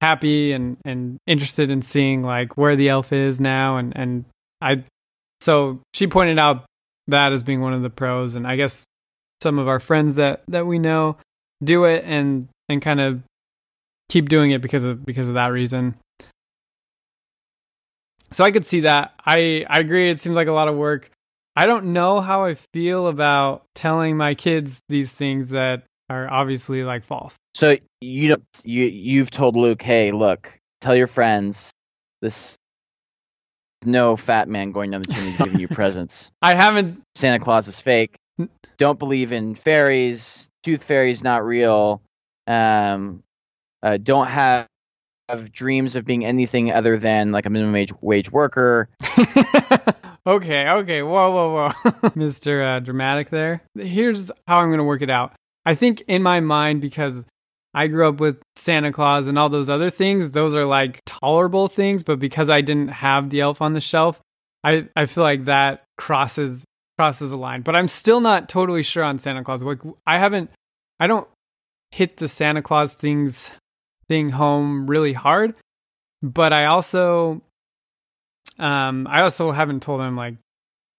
happy 0.00 0.52
and 0.52 0.76
and 0.84 1.18
interested 1.26 1.70
in 1.70 1.82
seeing 1.82 2.22
like 2.22 2.56
where 2.56 2.76
the 2.76 2.88
elf 2.88 3.12
is 3.12 3.40
now 3.40 3.78
and 3.78 3.96
and 3.96 4.24
I 4.60 4.84
so 5.40 5.80
she 5.92 6.06
pointed 6.06 6.38
out 6.38 6.64
that 7.08 7.32
as 7.32 7.42
being 7.42 7.60
one 7.60 7.74
of 7.74 7.82
the 7.82 7.90
pros 7.90 8.34
and 8.34 8.46
I 8.46 8.56
guess 8.56 8.86
some 9.42 9.58
of 9.58 9.68
our 9.68 9.80
friends 9.80 10.16
that 10.16 10.42
that 10.48 10.66
we 10.66 10.78
know 10.78 11.16
do 11.62 11.84
it 11.84 12.04
and 12.04 12.48
and 12.68 12.80
kind 12.80 13.00
of 13.00 13.22
keep 14.08 14.28
doing 14.28 14.50
it 14.50 14.60
because 14.60 14.84
of 14.84 15.04
because 15.04 15.28
of 15.28 15.34
that 15.34 15.48
reason. 15.48 15.96
So 18.32 18.44
I 18.44 18.50
could 18.50 18.66
see 18.66 18.80
that. 18.80 19.12
I 19.24 19.64
I 19.68 19.78
agree 19.80 20.10
it 20.10 20.18
seems 20.18 20.36
like 20.36 20.48
a 20.48 20.52
lot 20.52 20.68
of 20.68 20.76
work. 20.76 21.10
I 21.56 21.66
don't 21.66 21.92
know 21.92 22.20
how 22.20 22.44
I 22.44 22.54
feel 22.54 23.06
about 23.06 23.64
telling 23.74 24.16
my 24.16 24.34
kids 24.34 24.80
these 24.88 25.12
things 25.12 25.50
that 25.50 25.84
are 26.10 26.30
obviously 26.30 26.82
like 26.82 27.04
false. 27.04 27.36
So 27.54 27.76
you 28.00 28.28
don't, 28.28 28.44
you 28.64 28.84
you've 28.84 29.30
told 29.30 29.56
Luke, 29.56 29.82
hey, 29.82 30.10
look, 30.12 30.58
tell 30.80 30.96
your 30.96 31.06
friends 31.06 31.70
this. 32.22 32.56
No 33.86 34.16
fat 34.16 34.48
man 34.48 34.72
going 34.72 34.90
down 34.90 35.02
the 35.02 35.12
chimney 35.12 35.34
giving 35.36 35.60
you 35.60 35.68
presents. 35.68 36.30
I 36.40 36.54
haven't 36.54 37.02
Santa 37.16 37.38
Claus 37.38 37.68
is 37.68 37.78
fake. 37.78 38.16
Don't 38.78 38.98
believe 38.98 39.30
in 39.32 39.54
fairies. 39.54 40.48
Tooth 40.62 40.82
fairies 40.82 41.22
not 41.22 41.44
real. 41.44 42.00
Um, 42.46 43.22
uh, 43.84 43.98
don't 43.98 44.26
have, 44.26 44.66
have 45.28 45.52
dreams 45.52 45.94
of 45.94 46.04
being 46.04 46.24
anything 46.24 46.72
other 46.72 46.98
than 46.98 47.30
like 47.30 47.46
a 47.46 47.50
minimum 47.50 47.74
wage 47.74 47.92
wage 48.00 48.32
worker. 48.32 48.88
okay, 50.26 50.68
okay. 50.68 51.02
Whoa, 51.02 51.30
whoa, 51.30 51.52
whoa. 51.52 51.68
Mr. 52.10 52.76
Uh, 52.76 52.80
dramatic 52.80 53.30
there. 53.30 53.62
Here's 53.78 54.32
how 54.48 54.58
I'm 54.58 54.68
going 54.68 54.78
to 54.78 54.84
work 54.84 55.02
it 55.02 55.10
out. 55.10 55.34
I 55.66 55.74
think 55.74 56.02
in 56.08 56.22
my 56.22 56.40
mind, 56.40 56.80
because 56.80 57.24
I 57.74 57.86
grew 57.86 58.08
up 58.08 58.20
with 58.20 58.40
Santa 58.56 58.92
Claus 58.92 59.26
and 59.26 59.38
all 59.38 59.48
those 59.48 59.68
other 59.68 59.90
things, 59.90 60.30
those 60.30 60.54
are 60.54 60.64
like 60.64 61.02
tolerable 61.04 61.68
things. 61.68 62.02
But 62.02 62.18
because 62.18 62.48
I 62.48 62.62
didn't 62.62 62.88
have 62.88 63.30
the 63.30 63.40
elf 63.40 63.60
on 63.60 63.74
the 63.74 63.80
shelf, 63.80 64.20
I, 64.62 64.88
I 64.96 65.06
feel 65.06 65.24
like 65.24 65.44
that 65.44 65.84
crosses 65.98 66.64
crosses 66.98 67.32
a 67.32 67.36
line. 67.36 67.62
But 67.62 67.76
I'm 67.76 67.88
still 67.88 68.20
not 68.20 68.48
totally 68.48 68.82
sure 68.82 69.04
on 69.04 69.18
Santa 69.18 69.44
Claus. 69.44 69.62
Like 69.62 69.80
I 70.06 70.18
haven't, 70.18 70.50
I 71.00 71.06
don't 71.06 71.28
hit 71.90 72.16
the 72.16 72.28
Santa 72.28 72.62
Claus 72.62 72.94
things 72.94 73.50
thing 74.08 74.30
home 74.30 74.86
really 74.86 75.12
hard. 75.12 75.54
But 76.22 76.52
I 76.52 76.66
also, 76.66 77.42
um, 78.58 79.06
I 79.08 79.22
also 79.22 79.52
haven't 79.52 79.82
told 79.82 80.00
him 80.00 80.16
like, 80.16 80.36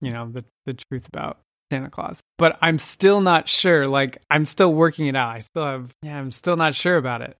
you 0.01 0.12
know, 0.12 0.29
the 0.29 0.45
the 0.65 0.74
truth 0.74 1.07
about 1.07 1.39
Santa 1.71 1.89
Claus. 1.89 2.21
But 2.38 2.57
I'm 2.62 2.79
still 2.79 3.21
not 3.21 3.47
sure. 3.47 3.88
Like 3.88 4.17
I'm 4.29 4.45
still 4.45 4.74
working 4.74 5.07
it 5.07 5.15
out. 5.15 5.35
I 5.35 5.39
still 5.39 5.65
have, 5.65 5.91
yeah, 6.01 6.17
I'm 6.17 6.31
still 6.31 6.57
not 6.57 6.75
sure 6.75 6.97
about 6.97 7.21
it. 7.21 7.38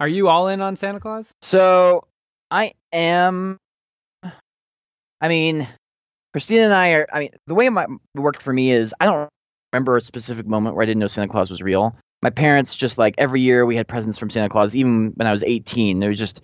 Are 0.00 0.08
you 0.08 0.28
all 0.28 0.48
in 0.48 0.60
on 0.60 0.76
Santa 0.76 1.00
Claus? 1.00 1.32
So 1.42 2.04
I 2.50 2.72
am. 2.92 3.58
I 5.20 5.28
mean, 5.28 5.68
Christina 6.32 6.64
and 6.64 6.74
I 6.74 6.92
are. 6.92 7.06
I 7.12 7.18
mean, 7.20 7.30
the 7.46 7.54
way 7.54 7.68
my 7.70 7.84
it 7.84 8.20
worked 8.20 8.42
for 8.42 8.52
me 8.52 8.70
is 8.70 8.94
I 9.00 9.06
don't 9.06 9.28
remember 9.72 9.96
a 9.96 10.00
specific 10.02 10.46
moment 10.46 10.76
where 10.76 10.82
I 10.82 10.86
didn't 10.86 11.00
know 11.00 11.06
Santa 11.06 11.28
Claus 11.32 11.50
was 11.50 11.62
real. 11.62 11.96
My 12.22 12.30
parents 12.30 12.74
just 12.74 12.98
like 12.98 13.14
every 13.18 13.40
year 13.40 13.64
we 13.64 13.76
had 13.76 13.86
presents 13.86 14.18
from 14.18 14.30
Santa 14.30 14.48
Claus. 14.48 14.74
Even 14.74 15.12
when 15.14 15.26
I 15.26 15.32
was 15.32 15.44
18, 15.44 16.00
there 16.00 16.10
was 16.10 16.18
just, 16.18 16.42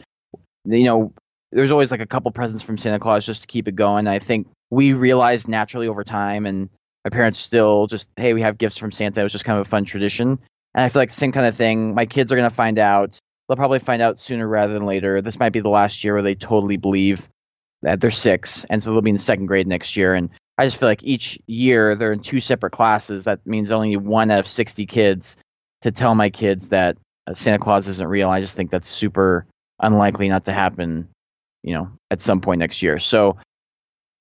you 0.65 0.85
know, 0.85 1.13
there 1.51 1.63
was 1.63 1.73
always 1.73 1.91
like 1.91 2.01
a 2.01 2.07
couple 2.07 2.31
presents 2.31 2.63
from 2.63 2.79
Santa 2.79 2.99
Claus 2.99 3.27
just 3.27 3.43
to 3.43 3.49
keep 3.49 3.69
it 3.69 3.75
going. 3.75 4.07
I 4.07 4.19
think 4.19 4.49
we 4.71 4.93
realized 4.95 5.49
naturally 5.49 5.89
over 5.89 6.05
time, 6.05 6.47
and 6.47 6.71
my 7.05 7.11
parents 7.11 7.39
still 7.39 7.87
just, 7.87 8.09
hey, 8.17 8.33
we 8.33 8.43
have 8.43 8.59
gifts 8.59 8.79
from 8.79 8.93
Santa. 8.93 9.21
It 9.21 9.25
was 9.25 9.33
just 9.33 9.45
kind 9.45 9.59
of 9.59 9.67
a 9.67 9.69
fun 9.69 9.85
tradition. 9.85 10.39
And 10.75 10.85
I 10.85 10.89
feel 10.89 11.03
like 11.03 11.11
the 11.11 11.15
same 11.15 11.33
kind 11.33 11.47
of 11.47 11.55
thing. 11.55 11.95
My 11.95 12.07
kids 12.07 12.33
are 12.33 12.37
gonna 12.37 12.51
find 12.51 12.79
out. 12.79 13.19
They'll 13.49 13.57
probably 13.57 13.81
find 13.81 14.01
out 14.01 14.19
sooner 14.19 14.49
rather 14.49 14.73
than 14.73 14.87
later. 14.87 15.21
This 15.21 15.39
might 15.39 15.53
be 15.53 15.61
the 15.61 15.69
last 15.69 16.05
year 16.05 16.15
where 16.15 16.23
they 16.23 16.35
totally 16.35 16.79
believe 16.79 17.29
that 17.83 18.01
they're 18.01 18.11
six, 18.11 18.65
and 18.65 18.83
so 18.83 18.93
they'll 18.93 19.03
be 19.03 19.11
in 19.11 19.19
second 19.19 19.47
grade 19.47 19.67
next 19.67 19.97
year. 19.97 20.15
And 20.15 20.31
I 20.57 20.65
just 20.65 20.79
feel 20.79 20.89
like 20.89 21.03
each 21.03 21.39
year 21.47 21.95
they're 21.97 22.13
in 22.13 22.21
two 22.21 22.41
separate 22.41 22.71
classes. 22.71 23.25
That 23.25 23.47
means 23.47 23.71
only 23.71 23.97
one 23.97 24.31
out 24.31 24.39
of 24.39 24.47
60 24.47 24.87
kids 24.87 25.37
to 25.83 25.93
tell 25.93 26.15
my 26.15 26.31
kids 26.31 26.69
that 26.69 26.97
uh, 27.27 27.35
Santa 27.35 27.59
Claus 27.59 27.89
isn't 27.89 28.07
real. 28.07 28.31
I 28.31 28.41
just 28.41 28.57
think 28.57 28.71
that's 28.71 28.89
super 28.89 29.47
unlikely 29.81 30.29
not 30.29 30.45
to 30.47 30.53
happen, 30.53 31.09
you 31.63 31.75
know, 31.75 31.91
at 32.11 32.21
some 32.21 32.41
point 32.41 32.61
next 32.61 32.83
year. 32.83 32.99
So, 32.99 33.37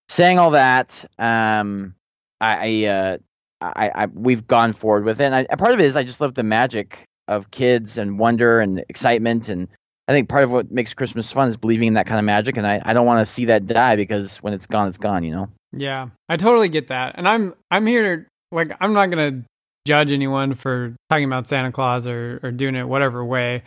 saying 0.10 0.40
all 0.40 0.52
that, 0.52 1.06
um, 1.18 1.96
I, 2.40 2.86
I, 2.86 2.88
uh, 2.88 3.18
I, 3.62 3.92
I 3.96 4.06
we've 4.08 4.46
gone 4.46 4.74
forward 4.74 5.06
with 5.06 5.22
it. 5.22 5.26
And, 5.26 5.36
I, 5.36 5.56
part 5.56 5.72
of 5.72 5.80
it 5.80 5.86
is 5.86 5.96
I 5.96 6.04
just 6.04 6.22
love 6.22 6.34
the 6.34 6.44
magic 6.44 7.06
of 7.28 7.52
kids 7.52 7.98
and 7.98 8.20
wonder 8.20 8.60
and 8.60 8.84
excitement 8.90 9.50
and 9.50 9.68
I 10.08 10.14
think 10.14 10.28
part 10.28 10.44
of 10.44 10.52
what 10.52 10.70
makes 10.70 10.94
Christmas 10.94 11.32
fun 11.32 11.48
is 11.48 11.56
believing 11.56 11.90
in 11.90 11.94
that 11.94 12.06
kind 12.06 12.20
of 12.20 12.26
magic, 12.26 12.58
and 12.58 12.68
I, 12.68 12.82
I 12.84 12.94
don't 12.94 13.06
want 13.06 13.26
to 13.26 13.32
see 13.32 13.46
that 13.46 13.66
die 13.66 13.96
because 13.96 14.38
when 14.38 14.54
it's 14.54 14.66
gone, 14.66 14.90
it's 14.90 14.98
gone. 14.98 15.24
You 15.24 15.32
know. 15.32 15.50
Yeah, 15.72 16.10
I 16.28 16.36
totally 16.36 16.68
get 16.68 16.88
that, 16.88 17.16
and 17.18 17.26
I'm 17.26 17.54
I'm 17.70 17.86
here 17.86 18.18
to 18.18 18.26
like 18.52 18.76
I'm 18.82 18.92
not 18.92 19.10
gonna 19.10 19.46
judge 19.86 20.12
anyone 20.12 20.56
for 20.56 20.96
talking 21.10 21.26
about 21.26 21.48
Santa 21.48 21.72
Claus 21.72 22.08
or 22.08 22.40
or 22.44 22.52
doing 22.52 22.76
it 22.76 22.88
whatever 22.88 23.24
way. 23.24 23.64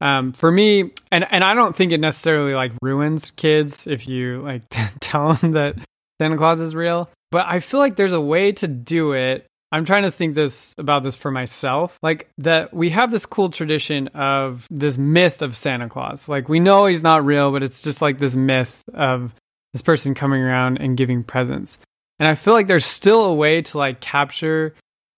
Um, 0.00 0.32
for 0.32 0.50
me, 0.50 0.90
and 1.10 1.26
and 1.30 1.44
I 1.44 1.54
don't 1.54 1.74
think 1.74 1.92
it 1.92 2.00
necessarily 2.00 2.54
like 2.54 2.72
ruins 2.82 3.30
kids 3.30 3.86
if 3.86 4.08
you 4.08 4.42
like 4.42 4.62
tell 5.00 5.34
them 5.34 5.52
that 5.52 5.76
Santa 6.20 6.36
Claus 6.36 6.60
is 6.60 6.74
real, 6.74 7.10
but 7.30 7.46
I 7.46 7.60
feel 7.60 7.80
like 7.80 7.96
there's 7.96 8.12
a 8.12 8.20
way 8.20 8.52
to 8.52 8.68
do 8.68 9.12
it 9.12 9.46
I'm 9.74 9.84
trying 9.84 10.04
to 10.04 10.12
think 10.12 10.36
this 10.36 10.72
about 10.78 11.02
this 11.02 11.16
for 11.16 11.32
myself. 11.32 11.98
Like 12.00 12.28
that 12.38 12.72
we 12.72 12.90
have 12.90 13.10
this 13.10 13.26
cool 13.26 13.50
tradition 13.50 14.06
of 14.14 14.68
this 14.70 14.96
myth 14.96 15.42
of 15.42 15.56
Santa 15.56 15.88
Claus. 15.88 16.28
Like 16.28 16.48
we 16.48 16.60
know 16.60 16.86
he's 16.86 17.02
not 17.02 17.24
real, 17.24 17.50
but 17.50 17.64
it's 17.64 17.82
just 17.82 18.00
like 18.00 18.20
this 18.20 18.36
myth 18.36 18.84
of 18.94 19.34
this 19.72 19.82
person 19.82 20.14
coming 20.14 20.40
around 20.40 20.76
and 20.76 20.96
giving 20.96 21.24
presents. 21.24 21.78
And 22.20 22.28
I 22.28 22.36
feel 22.36 22.54
like 22.54 22.68
there's 22.68 22.86
still 22.86 23.24
a 23.24 23.34
way 23.34 23.62
to 23.62 23.78
like 23.78 23.98
capture 23.98 24.76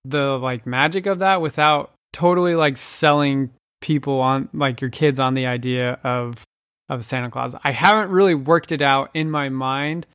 the 0.08 0.38
like 0.38 0.66
magic 0.66 1.06
of 1.06 1.20
that 1.20 1.40
without 1.40 1.92
totally 2.12 2.54
like 2.54 2.76
selling 2.76 3.50
people 3.80 4.20
on 4.20 4.48
like 4.52 4.80
your 4.80 4.90
kids 4.90 5.18
on 5.18 5.34
the 5.34 5.46
idea 5.46 5.98
of 6.02 6.44
of 6.88 7.04
Santa 7.04 7.30
Claus. 7.30 7.54
I 7.64 7.72
haven't 7.72 8.10
really 8.10 8.34
worked 8.34 8.72
it 8.72 8.82
out 8.82 9.10
in 9.14 9.30
my 9.30 9.48
mind. 9.48 10.06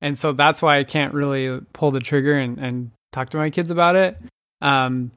And 0.00 0.16
so 0.16 0.32
that's 0.32 0.62
why 0.62 0.78
I 0.78 0.84
can't 0.84 1.12
really 1.12 1.60
pull 1.72 1.90
the 1.90 2.00
trigger 2.00 2.38
and, 2.38 2.58
and 2.58 2.90
talk 3.12 3.30
to 3.30 3.36
my 3.36 3.50
kids 3.50 3.70
about 3.70 3.96
it. 3.96 4.16
Um, 4.62 5.10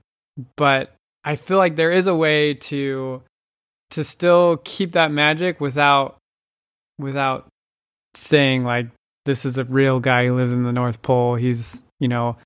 but 0.58 0.94
I 1.24 1.36
feel 1.36 1.58
like 1.58 1.76
there 1.76 1.92
is 1.92 2.08
a 2.08 2.16
way 2.16 2.56
to 2.56 3.22
to 3.92 4.04
still 4.04 4.58
keep 4.64 4.94
that 4.94 5.12
magic 5.12 5.62
without 5.62 6.18
without 6.98 7.48
saying 8.14 8.64
like 8.64 8.88
this 9.26 9.46
is 9.46 9.58
a 9.58 9.64
real 9.66 10.00
guy 10.00 10.26
who 10.26 10.36
lives 10.36 10.54
in 10.54 10.64
the 10.64 10.72
North 10.72 11.02
Pole. 11.02 11.36
He's, 11.36 11.84
you 12.00 12.08
know, 12.08 12.38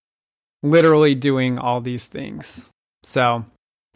literally 0.65 1.15
doing 1.15 1.57
all 1.57 1.81
these 1.81 2.07
things. 2.07 2.69
So 3.03 3.45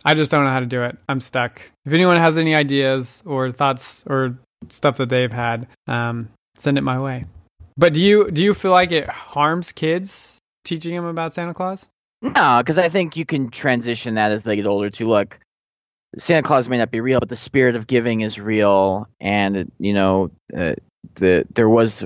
I 0.06 0.14
just 0.14 0.32
don't 0.32 0.44
know 0.44 0.52
how 0.52 0.60
to 0.60 0.66
do 0.66 0.84
it. 0.84 0.98
I'm 1.08 1.20
stuck. 1.20 1.62
If 1.86 1.94
anyone 1.94 2.18
has 2.18 2.38
any 2.38 2.56
ideas 2.56 3.24
or 3.26 3.52
thoughts 3.52 4.04
or 4.08 4.38
stuff 4.70 4.98
that 4.98 5.10
they've 5.10 5.32
had, 5.32 5.68
um, 5.88 6.30
send 6.58 6.78
it 6.78 6.82
my 6.82 7.02
way. 7.02 7.26
But 7.78 7.94
do 7.94 8.02
you 8.02 8.30
do 8.32 8.44
you 8.44 8.54
feel 8.54 8.72
like 8.72 8.92
it 8.92 9.10
harms 9.10 9.72
kids 9.72 10.40
teaching 10.66 10.94
them 10.94 11.06
about 11.06 11.34
Santa 11.34 11.54
Claus? 11.54 11.90
No, 12.22 12.58
because 12.60 12.78
I 12.78 12.90
think 12.90 13.16
you 13.16 13.26
can 13.26 13.50
transition 13.50 14.16
that 14.16 14.32
as 14.32 14.44
they 14.44 14.58
get 14.58 14.68
older 14.68 14.90
to 14.90 15.08
look. 15.08 15.40
Santa 16.18 16.44
Claus 16.46 16.68
may 16.68 16.78
not 16.78 16.92
be 16.92 17.00
real, 17.00 17.20
but 17.20 17.30
the 17.30 17.38
spirit 17.38 17.76
of 17.76 17.88
giving 17.88 18.22
is 18.22 18.40
real, 18.40 19.08
and 19.22 19.72
you 19.80 19.94
know, 19.94 20.32
uh, 20.56 20.74
the 21.16 21.46
there 21.54 21.70
was 21.70 22.04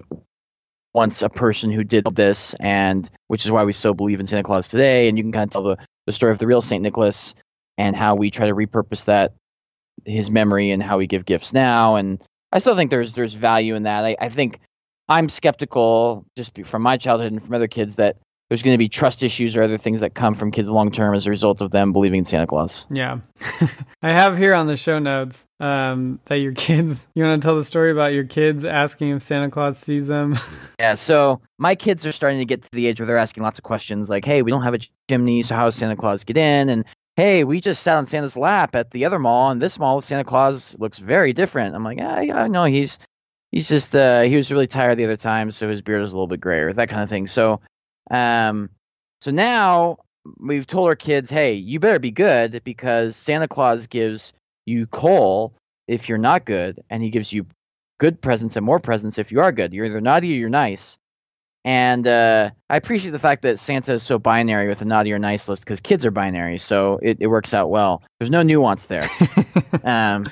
once 0.94 1.22
a 1.22 1.30
person 1.30 1.72
who 1.72 1.84
did 1.84 2.06
this, 2.14 2.54
and 2.60 3.10
which 3.28 3.46
is 3.46 3.52
why 3.52 3.64
we 3.64 3.74
so 3.74 3.94
believe 3.94 4.20
in 4.20 4.28
Santa 4.28 4.44
Claus 4.44 4.68
today. 4.68 5.08
And 5.08 5.18
you 5.18 5.24
can 5.24 5.32
kind 5.32 5.48
of 5.48 5.52
tell 5.52 5.64
the 5.64 5.78
the 6.06 6.12
story 6.12 6.32
of 6.32 6.38
the 6.38 6.48
real 6.48 6.62
Saint 6.62 6.84
Nicholas 6.84 7.34
and 7.78 7.96
how 7.96 8.16
we 8.16 8.30
try 8.30 8.48
to 8.48 8.56
repurpose 8.56 9.06
that 9.06 9.34
his 10.06 10.30
memory 10.30 10.72
and 10.72 10.84
how 10.84 10.98
we 10.98 11.08
give 11.08 11.26
gifts 11.26 11.54
now. 11.54 11.96
And 11.96 12.24
I 12.52 12.60
still 12.60 12.76
think 12.76 12.92
there's 12.92 13.14
there's 13.14 13.34
value 13.34 13.76
in 13.76 13.84
that. 13.84 14.06
I, 14.06 14.16
I 14.20 14.30
think 14.30 14.60
I'm 15.08 15.30
skeptical 15.30 16.26
just 16.36 16.58
from 16.66 16.82
my 16.82 16.98
childhood 16.98 17.32
and 17.32 17.44
from 17.44 17.54
other 17.54 17.68
kids 17.68 17.96
that 17.96 18.18
there's 18.50 18.62
going 18.62 18.74
to 18.74 18.78
be 18.80 18.90
trust 18.90 19.24
issues 19.24 19.56
or 19.56 19.64
other 19.64 19.78
things 19.78 20.02
that 20.02 20.14
come 20.14 20.36
from 20.36 20.52
kids 20.52 20.70
long 20.70 20.92
term 20.92 21.16
as 21.16 21.26
a 21.26 21.30
result 21.30 21.62
of 21.62 21.72
them 21.72 21.94
believing 21.94 22.20
in 22.20 22.26
Santa 22.26 22.46
Claus. 22.46 22.86
Yeah. 22.92 23.20
I 24.02 24.12
have 24.12 24.38
here 24.38 24.54
on 24.54 24.68
the 24.68 24.78
show 24.78 25.00
notes 25.00 25.46
um, 25.60 26.20
that 26.26 26.36
your 26.36 26.52
kids, 26.52 27.08
you 27.16 27.24
want 27.24 27.42
to 27.42 27.46
tell 27.46 27.56
the 27.56 27.66
story 27.66 27.92
about 27.92 28.14
your 28.14 28.26
kids 28.26 28.66
asking 28.66 29.10
if 29.10 29.22
Santa 29.22 29.50
Claus 29.50 29.78
sees 29.78 30.08
them? 30.08 30.38
yeah. 30.80 30.96
So 30.96 31.42
my 31.58 31.76
kids 31.76 32.06
are 32.06 32.12
starting 32.12 32.40
to 32.40 32.46
get 32.46 32.64
to 32.64 32.70
the 32.72 32.86
age 32.86 33.00
where 33.00 33.08
they're 33.08 33.18
asking 33.18 33.44
lots 33.44 33.60
of 33.60 33.64
questions 33.64 34.10
like, 34.10 34.26
hey, 34.26 34.42
we 34.42 34.52
don't 34.52 34.64
have 34.64 34.76
a 34.76 34.80
chimney, 35.10 35.42
so 35.42 35.56
how 35.56 35.66
does 35.66 35.76
Santa 35.76 35.96
Claus 35.96 36.24
get 36.24 36.38
in? 36.38 36.70
And 36.70 36.86
hey, 37.16 37.44
we 37.44 37.60
just 37.60 37.82
sat 37.82 37.98
on 37.98 38.06
Santa's 38.06 38.38
lap 38.38 38.76
at 38.76 38.92
the 38.92 39.06
other 39.06 39.20
mall, 39.20 39.52
and 39.52 39.62
this 39.62 39.80
mall, 39.80 40.02
Santa 40.02 40.24
Claus 40.24 40.76
looks 40.80 40.98
very 41.00 41.34
different. 41.34 41.76
I'm 41.76 41.84
like, 41.84 42.00
ah, 42.02 42.20
yeah, 42.20 42.48
no, 42.48 42.66
he's. 42.66 43.00
He's 43.52 43.70
just 43.70 43.96
uh, 43.96 44.22
he 44.24 44.36
was 44.36 44.52
really 44.52 44.66
tired 44.66 44.98
the 44.98 45.04
other 45.04 45.16
time, 45.16 45.52
so 45.52 45.70
his 45.70 45.84
beard 45.84 46.02
was 46.02 46.12
a 46.12 46.16
little 46.16 46.26
bit 46.26 46.42
grayer, 46.42 46.74
that 46.74 46.90
kind 46.90 47.04
of 47.04 47.10
thing. 47.10 47.28
So 47.28 47.62
um, 48.12 48.70
so 49.22 49.32
now 49.32 49.98
we've 50.40 50.68
told 50.68 50.88
our 50.88 50.96
kids, 50.96 51.30
hey, 51.30 51.54
you 51.54 51.80
better 51.80 52.00
be 52.00 52.12
good 52.12 52.62
because 52.64 53.16
Santa 53.16 53.48
Claus 53.48 53.88
gives 53.88 54.34
you 54.66 54.88
coal 54.88 55.54
if 55.88 56.08
you're 56.08 56.18
not 56.18 56.46
good, 56.46 56.84
and 56.90 57.04
he 57.04 57.10
gives 57.10 57.32
you 57.32 57.46
good 58.00 58.22
presents 58.22 58.56
and 58.56 58.66
more 58.66 58.80
presents 58.80 59.18
if 59.20 59.32
you 59.32 59.42
are 59.42 59.52
good. 59.52 59.74
You're 59.74 59.86
either 59.86 60.02
naughty 60.02 60.34
or 60.34 60.38
you're 60.38 60.50
nice. 60.50 60.98
And 61.66 62.06
uh, 62.06 62.52
I 62.70 62.76
appreciate 62.76 63.12
the 63.12 63.20
fact 63.20 63.44
that 63.44 63.60
Santa 63.60 63.94
is 63.94 64.04
so 64.04 64.20
binary 64.20 64.68
with 64.68 64.82
a 64.82 64.86
naughty 64.86 65.14
or 65.14 65.20
nice 65.20 65.48
list 65.48 65.64
because 65.64 65.80
kids 65.80 66.06
are 66.06 66.12
binary, 66.12 66.58
so 66.58 67.00
it, 67.02 67.18
it 67.22 67.28
works 67.28 67.54
out 67.54 67.70
well. 67.70 68.04
There's 68.20 68.30
no 68.30 68.44
nuance 68.44 68.86
there. 68.86 69.08
um, 69.84 70.28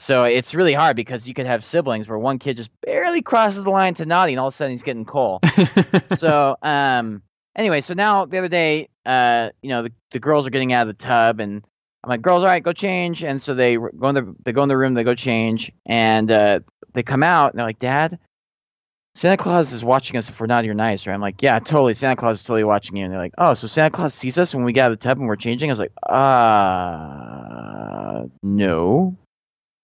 so 0.00 0.24
it's 0.24 0.54
really 0.54 0.72
hard 0.72 0.96
because 0.96 1.28
you 1.28 1.34
could 1.34 1.44
have 1.44 1.62
siblings 1.62 2.08
where 2.08 2.18
one 2.18 2.38
kid 2.38 2.56
just 2.56 2.70
barely 2.80 3.20
crosses 3.20 3.62
the 3.62 3.68
line 3.68 3.92
to 3.94 4.06
naughty, 4.06 4.32
and 4.32 4.40
all 4.40 4.48
of 4.48 4.54
a 4.54 4.56
sudden 4.56 4.70
he's 4.70 4.82
getting 4.82 5.04
coal. 5.04 5.40
so 6.16 6.56
um, 6.62 7.20
anyway, 7.54 7.82
so 7.82 7.92
now 7.92 8.24
the 8.24 8.38
other 8.38 8.48
day, 8.48 8.88
uh, 9.04 9.50
you 9.60 9.68
know, 9.68 9.82
the, 9.82 9.92
the 10.12 10.18
girls 10.18 10.46
are 10.46 10.50
getting 10.50 10.72
out 10.72 10.88
of 10.88 10.96
the 10.96 11.04
tub, 11.04 11.38
and 11.40 11.62
I'm 12.02 12.08
like, 12.08 12.22
girls, 12.22 12.42
all 12.42 12.48
right, 12.48 12.62
go 12.62 12.72
change. 12.72 13.22
And 13.24 13.42
so 13.42 13.52
they 13.52 13.76
go 13.76 14.08
in 14.08 14.14
the 14.14 14.34
they 14.42 14.52
go 14.52 14.62
in 14.62 14.70
the 14.70 14.76
room, 14.78 14.94
they 14.94 15.04
go 15.04 15.14
change, 15.14 15.70
and 15.84 16.30
uh, 16.30 16.60
they 16.94 17.02
come 17.02 17.22
out, 17.22 17.52
and 17.52 17.58
they're 17.58 17.66
like, 17.66 17.78
Dad, 17.78 18.18
Santa 19.14 19.36
Claus 19.36 19.72
is 19.72 19.84
watching 19.84 20.16
us 20.16 20.30
if 20.30 20.40
we're 20.40 20.46
naughty 20.46 20.70
or 20.70 20.74
nice, 20.74 21.06
right? 21.06 21.12
I'm 21.12 21.20
like, 21.20 21.42
yeah, 21.42 21.58
totally. 21.58 21.92
Santa 21.92 22.16
Claus 22.16 22.38
is 22.38 22.44
totally 22.44 22.64
watching 22.64 22.96
you. 22.96 23.04
And 23.04 23.12
they're 23.12 23.20
like, 23.20 23.34
oh, 23.36 23.52
so 23.52 23.66
Santa 23.66 23.90
Claus 23.90 24.14
sees 24.14 24.38
us 24.38 24.54
when 24.54 24.64
we 24.64 24.72
get 24.72 24.86
out 24.86 24.92
of 24.92 24.98
the 24.98 25.04
tub 25.04 25.18
and 25.18 25.28
we're 25.28 25.36
changing? 25.36 25.68
I 25.68 25.72
was 25.72 25.78
like, 25.78 25.92
uh, 26.08 26.88
no 28.42 29.18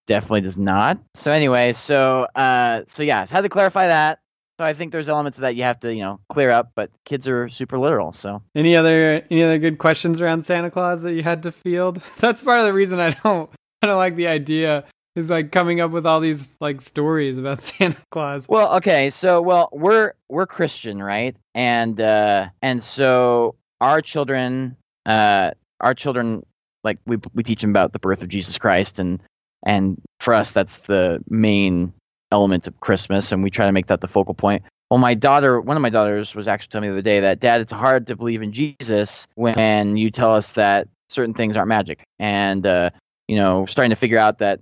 definitely 0.07 0.43
does 0.43 0.57
not. 0.57 0.99
So 1.15 1.33
anyway, 1.33 1.73
so 1.73 2.27
uh, 2.35 2.83
so 2.87 3.03
yeah, 3.03 3.27
had 3.27 3.43
to 3.43 3.49
clarify 3.49 3.89
that. 3.89 4.21
So 4.59 4.65
I 4.65 4.73
think 4.73 4.91
there's 4.91 5.11
elements 5.11 5.37
of 5.37 5.43
that 5.43 5.55
you 5.55 5.65
have 5.65 5.81
to 5.81 5.95
you 5.95 6.03
know 6.03 6.21
clear 6.31 6.51
up, 6.51 6.73
but 6.75 6.91
kids 7.05 7.29
are 7.29 7.49
super 7.49 7.79
literal. 7.79 8.13
So 8.13 8.43
any 8.55 8.77
other 8.77 9.23
any 9.31 9.43
other 9.43 9.59
good 9.59 9.79
questions 9.79 10.21
around 10.21 10.47
Santa 10.47 10.71
Claus 10.71 11.03
that 11.03 11.13
you 11.13 11.23
had 11.23 11.43
to 11.43 11.53
field? 11.53 12.01
That's 12.19 12.43
part 12.43 12.61
of 12.61 12.67
the 12.67 12.73
reason 12.73 12.99
I 12.99 13.11
don't 13.11 13.51
I 13.83 13.87
don't 13.87 13.99
like 13.99 14.17
the 14.17 14.29
idea 14.29 14.85
is 15.15 15.31
like 15.31 15.51
coming 15.53 15.81
up 15.81 15.91
with 15.91 16.07
all 16.07 16.21
these 16.21 16.57
like 16.61 16.81
stories 16.81 17.39
about 17.39 17.61
Santa 17.63 17.99
Claus. 18.11 18.47
Well, 18.49 18.77
okay, 18.77 19.11
so 19.11 19.43
well, 19.43 19.69
we're 19.73 20.15
we're 20.29 20.47
Christian, 20.47 21.03
right? 21.03 21.37
And 21.55 22.01
uh 22.01 22.49
and 22.63 22.83
so 22.83 23.57
our 23.81 24.01
children 24.01 24.77
uh 25.05 25.51
our 25.81 25.95
children 25.95 26.47
like 26.83 26.99
we 27.05 27.19
we 27.35 27.43
teach 27.43 27.61
them 27.61 27.71
about 27.71 27.93
the 27.93 27.99
birth 27.99 28.23
of 28.23 28.29
Jesus 28.29 28.57
Christ 28.57 28.99
and 28.99 29.21
and 29.65 30.01
for 30.21 30.35
us 30.35 30.53
that's 30.53 30.79
the 30.79 31.23
main 31.29 31.93
element 32.33 32.67
of 32.67 32.81
Christmas 32.81 33.33
and 33.33 33.43
we 33.43 33.51
try 33.51 33.67
to 33.67 33.73
make 33.73 33.87
that 33.87 34.01
the 34.01 34.09
focal 34.09 34.35
point. 34.35 34.65
Well, 34.91 34.99
my 34.99 35.15
daughter, 35.15 35.61
one 35.61 35.77
of 35.77 35.81
my 35.81 35.91
daughters 35.91 36.35
was 36.35 36.47
actually 36.47 36.69
telling 36.69 36.83
me 36.83 36.89
the 36.89 36.95
other 36.95 37.03
day 37.03 37.21
that 37.21 37.41
dad, 37.41 37.61
it's 37.61 37.73
hard 37.73 38.07
to 38.09 38.17
believe 38.17 38.43
in 38.43 38.53
Jesus 38.53 39.27
when 39.35 39.97
you 39.97 40.11
tell 40.11 40.35
us 40.35 40.53
that 40.53 40.89
certain 41.09 41.35
things 41.35 41.57
aren't 41.57 41.69
magic. 41.69 42.05
And 42.19 42.67
uh 42.67 42.91
you 43.29 43.37
know, 43.37 43.67
starting 43.67 43.91
to 43.91 43.97
figure 43.97 44.19
out 44.19 44.39
that 44.39 44.61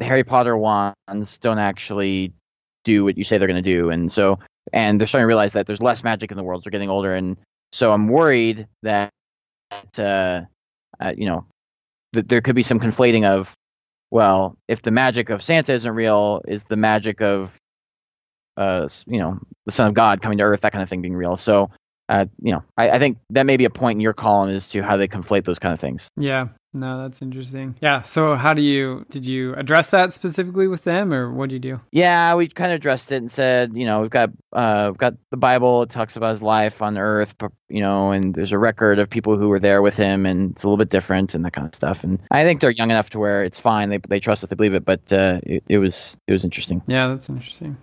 Harry 0.00 0.24
Potter 0.24 0.56
wands 0.56 1.38
don't 1.38 1.58
actually 1.58 2.32
do 2.84 3.04
what 3.04 3.16
you 3.16 3.24
say 3.24 3.38
they're 3.38 3.48
going 3.48 3.62
to 3.62 3.70
do, 3.70 3.90
and 3.90 4.10
so 4.10 4.38
and 4.72 5.00
they're 5.00 5.06
starting 5.06 5.24
to 5.24 5.28
realize 5.28 5.54
that 5.54 5.66
there's 5.66 5.80
less 5.80 6.04
magic 6.04 6.30
in 6.30 6.36
the 6.36 6.42
world. 6.42 6.64
They're 6.64 6.70
getting 6.70 6.90
older, 6.90 7.14
and 7.14 7.36
so 7.72 7.92
I'm 7.92 8.08
worried 8.08 8.66
that 8.82 9.10
uh, 9.96 10.42
uh, 11.00 11.14
you 11.16 11.26
know 11.26 11.46
that 12.12 12.28
there 12.28 12.40
could 12.40 12.56
be 12.56 12.62
some 12.62 12.80
conflating 12.80 13.24
of 13.24 13.52
well, 14.10 14.56
if 14.68 14.82
the 14.82 14.90
magic 14.90 15.30
of 15.30 15.42
Santa 15.42 15.72
isn't 15.72 15.92
real, 15.92 16.42
is 16.46 16.64
the 16.64 16.76
magic 16.76 17.20
of 17.20 17.58
uh, 18.56 18.88
you 19.06 19.18
know 19.18 19.38
the 19.66 19.72
Son 19.72 19.88
of 19.88 19.94
God 19.94 20.20
coming 20.20 20.38
to 20.38 20.44
Earth, 20.44 20.62
that 20.62 20.72
kind 20.72 20.82
of 20.82 20.88
thing 20.88 21.02
being 21.02 21.16
real. 21.16 21.36
So 21.36 21.70
uh, 22.08 22.26
you 22.40 22.52
know, 22.52 22.64
I, 22.76 22.90
I 22.90 22.98
think 22.98 23.18
that 23.30 23.44
may 23.44 23.56
be 23.56 23.64
a 23.64 23.70
point 23.70 23.96
in 23.96 24.00
your 24.00 24.14
column 24.14 24.50
as 24.50 24.68
to 24.70 24.82
how 24.82 24.96
they 24.96 25.08
conflate 25.08 25.44
those 25.44 25.58
kind 25.58 25.74
of 25.74 25.80
things. 25.80 26.08
Yeah. 26.16 26.48
No, 26.74 27.02
that's 27.02 27.22
interesting. 27.22 27.76
Yeah. 27.80 28.02
So, 28.02 28.34
how 28.34 28.52
do 28.52 28.60
you 28.60 29.06
did 29.08 29.24
you 29.24 29.54
address 29.54 29.90
that 29.90 30.12
specifically 30.12 30.68
with 30.68 30.84
them, 30.84 31.14
or 31.14 31.32
what 31.32 31.48
do 31.48 31.54
you 31.54 31.60
do? 31.60 31.80
Yeah, 31.90 32.34
we 32.34 32.48
kind 32.48 32.72
of 32.72 32.76
addressed 32.76 33.10
it 33.10 33.16
and 33.16 33.30
said, 33.30 33.72
you 33.74 33.86
know, 33.86 34.02
we've 34.02 34.10
got 34.10 34.30
uh, 34.52 34.88
we've 34.90 34.98
got 34.98 35.14
the 35.30 35.38
Bible. 35.38 35.82
It 35.82 35.90
talks 35.90 36.16
about 36.16 36.30
his 36.30 36.42
life 36.42 36.82
on 36.82 36.98
Earth, 36.98 37.36
but, 37.38 37.52
you 37.68 37.80
know, 37.80 38.10
and 38.10 38.34
there's 38.34 38.52
a 38.52 38.58
record 38.58 38.98
of 38.98 39.08
people 39.08 39.38
who 39.38 39.48
were 39.48 39.60
there 39.60 39.80
with 39.80 39.96
him, 39.96 40.26
and 40.26 40.50
it's 40.52 40.62
a 40.62 40.66
little 40.66 40.76
bit 40.76 40.90
different 40.90 41.34
and 41.34 41.44
that 41.46 41.52
kind 41.52 41.66
of 41.66 41.74
stuff. 41.74 42.04
And 42.04 42.18
I 42.30 42.44
think 42.44 42.60
they're 42.60 42.70
young 42.70 42.90
enough 42.90 43.10
to 43.10 43.18
where 43.18 43.44
it's 43.44 43.58
fine. 43.58 43.88
They 43.88 43.98
they 44.06 44.20
trust 44.20 44.44
it, 44.44 44.50
they 44.50 44.56
believe 44.56 44.74
it. 44.74 44.84
But 44.84 45.10
uh, 45.10 45.40
it, 45.44 45.64
it 45.68 45.78
was 45.78 46.18
it 46.26 46.32
was 46.32 46.44
interesting. 46.44 46.82
Yeah, 46.86 47.08
that's 47.08 47.30
interesting. 47.30 47.78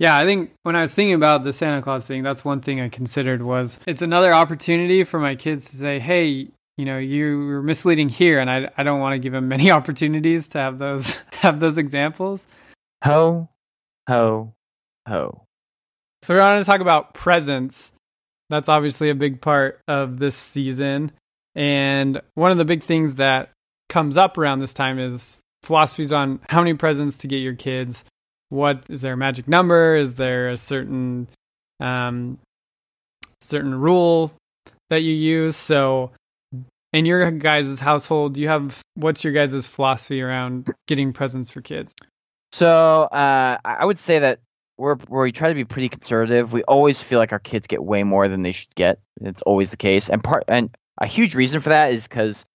Yeah, 0.00 0.18
I 0.18 0.24
think 0.24 0.50
when 0.64 0.74
I 0.74 0.80
was 0.80 0.92
thinking 0.92 1.14
about 1.14 1.44
the 1.44 1.52
Santa 1.52 1.80
Claus 1.80 2.04
thing, 2.04 2.24
that's 2.24 2.44
one 2.44 2.60
thing 2.60 2.80
I 2.80 2.88
considered 2.88 3.42
was 3.42 3.78
it's 3.86 4.02
another 4.02 4.34
opportunity 4.34 5.04
for 5.04 5.20
my 5.20 5.36
kids 5.36 5.70
to 5.70 5.76
say, 5.76 6.00
"Hey, 6.00 6.48
you 6.76 6.84
know, 6.84 6.98
you 6.98 7.46
were 7.46 7.62
misleading 7.62 8.08
here," 8.08 8.40
and 8.40 8.50
I 8.50 8.70
I 8.76 8.82
don't 8.82 9.00
want 9.00 9.14
to 9.14 9.18
give 9.18 9.34
him 9.34 9.48
many 9.48 9.70
opportunities 9.78 10.48
to 10.48 10.58
have 10.58 10.78
those 10.78 11.16
have 11.32 11.60
those 11.60 11.78
examples. 11.78 12.46
Ho, 13.04 13.48
ho, 14.08 14.52
ho. 15.08 15.42
So 16.22 16.34
we're 16.34 16.40
going 16.40 16.60
to 16.60 16.64
talk 16.64 16.80
about 16.80 17.14
presents. 17.14 17.92
That's 18.50 18.68
obviously 18.68 19.10
a 19.10 19.14
big 19.14 19.40
part 19.40 19.80
of 19.88 20.18
this 20.18 20.36
season, 20.36 21.12
and 21.54 22.20
one 22.34 22.50
of 22.50 22.58
the 22.58 22.64
big 22.64 22.82
things 22.82 23.16
that 23.16 23.50
comes 23.88 24.16
up 24.16 24.38
around 24.38 24.58
this 24.58 24.74
time 24.74 24.98
is 24.98 25.38
philosophies 25.62 26.12
on 26.12 26.40
how 26.48 26.60
many 26.60 26.74
presents 26.74 27.18
to 27.18 27.26
get 27.26 27.38
your 27.38 27.54
kids. 27.54 28.04
What 28.48 28.84
is 28.88 29.02
there 29.02 29.14
a 29.14 29.16
magic 29.16 29.48
number? 29.48 29.96
Is 29.96 30.14
there 30.14 30.50
a 30.50 30.56
certain 30.56 31.28
um, 31.80 32.38
certain 33.40 33.74
rule 33.74 34.32
that 34.90 35.02
you 35.02 35.14
use? 35.14 35.56
So, 35.56 36.12
in 36.94 37.04
your 37.04 37.28
guys' 37.30 37.80
household, 37.80 38.38
you 38.38 38.48
have 38.48 38.80
what's 38.94 39.24
your 39.24 39.32
guys' 39.32 39.66
philosophy 39.66 40.22
around 40.22 40.72
getting 40.86 41.12
presents 41.12 41.50
for 41.50 41.60
kids? 41.60 41.94
So 42.52 42.68
uh, 43.02 43.58
I 43.64 43.74
I 43.80 43.84
would 43.84 43.98
say 43.98 44.20
that 44.20 44.38
we're 44.78 44.96
we 45.08 45.32
try 45.32 45.48
to 45.48 45.54
be 45.54 45.64
pretty 45.64 45.88
conservative. 45.88 46.52
We 46.52 46.62
always 46.62 47.02
feel 47.02 47.18
like 47.18 47.32
our 47.32 47.40
kids 47.40 47.66
get 47.66 47.82
way 47.84 48.04
more 48.04 48.28
than 48.28 48.42
they 48.42 48.52
should 48.52 48.74
get. 48.76 49.00
It's 49.20 49.42
always 49.42 49.70
the 49.70 49.76
case, 49.76 50.08
and 50.08 50.22
part 50.22 50.44
and 50.46 50.70
a 50.98 51.06
huge 51.06 51.34
reason 51.34 51.60
for 51.60 51.70
that 51.70 51.92
is 51.92 52.06
because 52.06 52.46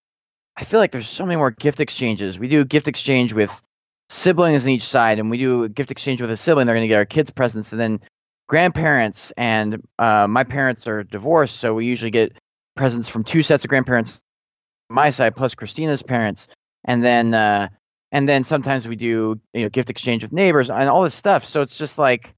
I 0.55 0.63
feel 0.63 0.79
like 0.79 0.91
there's 0.91 1.07
so 1.07 1.25
many 1.25 1.35
more 1.35 1.51
gift 1.51 1.81
exchanges. 1.81 2.39
We 2.39 2.47
do 2.47 2.61
a 2.61 2.65
gift 2.65 2.87
exchange 2.87 3.33
with 3.33 3.61
siblings 4.09 4.65
on 4.65 4.71
each 4.71 4.83
side, 4.83 5.19
and 5.19 5.29
we 5.29 5.37
do 5.37 5.63
a 5.63 5.69
gift 5.69 5.91
exchange 5.91 6.21
with 6.21 6.31
a 6.31 6.37
sibling. 6.37 6.65
They're 6.65 6.75
going 6.75 6.85
to 6.85 6.87
get 6.87 6.97
our 6.97 7.05
kids 7.05 7.29
presents, 7.29 7.73
and 7.73 7.81
then 7.81 7.99
grandparents. 8.47 9.31
And 9.35 9.85
uh, 9.97 10.27
my 10.27 10.45
parents 10.45 10.87
are 10.87 11.03
divorced, 11.03 11.57
so 11.57 11.73
we 11.73 11.85
usually 11.85 12.11
get 12.11 12.37
presents 12.77 13.09
from 13.09 13.25
two 13.25 13.41
sets 13.41 13.65
of 13.65 13.69
grandparents, 13.69 14.21
my 14.89 15.09
side 15.11 15.35
plus 15.35 15.55
Christina's 15.55 16.03
parents, 16.03 16.47
and 16.85 17.03
then. 17.03 17.33
Uh, 17.33 17.69
and 18.11 18.27
then 18.27 18.43
sometimes 18.43 18.87
we 18.87 18.95
do 18.95 19.39
you 19.53 19.63
know 19.63 19.69
gift 19.69 19.89
exchange 19.89 20.23
with 20.23 20.33
neighbors 20.33 20.69
and 20.69 20.89
all 20.89 21.03
this 21.03 21.13
stuff. 21.13 21.45
So 21.45 21.61
it's 21.61 21.77
just 21.77 21.97
like 21.97 22.33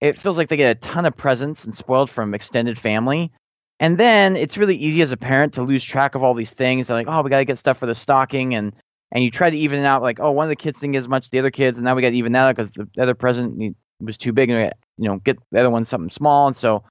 it 0.00 0.18
feels 0.18 0.36
like 0.36 0.48
they 0.48 0.56
get 0.56 0.76
a 0.76 0.80
ton 0.80 1.06
of 1.06 1.16
presents 1.16 1.64
and 1.64 1.74
spoiled 1.74 2.10
from 2.10 2.34
extended 2.34 2.78
family. 2.78 3.32
And 3.80 3.96
then 3.96 4.36
it's 4.36 4.58
really 4.58 4.76
easy 4.76 5.02
as 5.02 5.12
a 5.12 5.16
parent 5.16 5.54
to 5.54 5.62
lose 5.62 5.82
track 5.84 6.14
of 6.14 6.22
all 6.22 6.34
these 6.34 6.52
things. 6.52 6.88
They're 6.88 6.96
like 6.96 7.08
oh 7.08 7.22
we 7.22 7.30
got 7.30 7.38
to 7.38 7.44
get 7.44 7.58
stuff 7.58 7.78
for 7.78 7.86
the 7.86 7.94
stocking 7.94 8.54
and 8.54 8.72
and 9.10 9.24
you 9.24 9.30
try 9.30 9.48
to 9.48 9.56
even 9.56 9.80
it 9.80 9.86
out 9.86 10.02
like 10.02 10.20
oh 10.20 10.32
one 10.32 10.44
of 10.44 10.50
the 10.50 10.56
kids 10.56 10.80
didn't 10.80 10.92
get 10.92 10.98
as 10.98 11.08
much 11.08 11.26
as 11.26 11.30
the 11.30 11.38
other 11.38 11.50
kids 11.50 11.78
and 11.78 11.84
now 11.84 11.94
we 11.94 12.02
got 12.02 12.10
to 12.10 12.16
even 12.16 12.32
that 12.32 12.48
out 12.48 12.56
because 12.56 12.70
the 12.70 13.02
other 13.02 13.14
present 13.14 13.76
was 14.00 14.18
too 14.18 14.32
big 14.32 14.50
and 14.50 14.58
we 14.58 14.64
got, 14.64 14.76
you 14.98 15.08
know 15.08 15.16
get 15.16 15.38
the 15.50 15.60
other 15.60 15.70
one 15.70 15.84
something 15.84 16.10
small. 16.10 16.46
And 16.48 16.56
so 16.56 16.84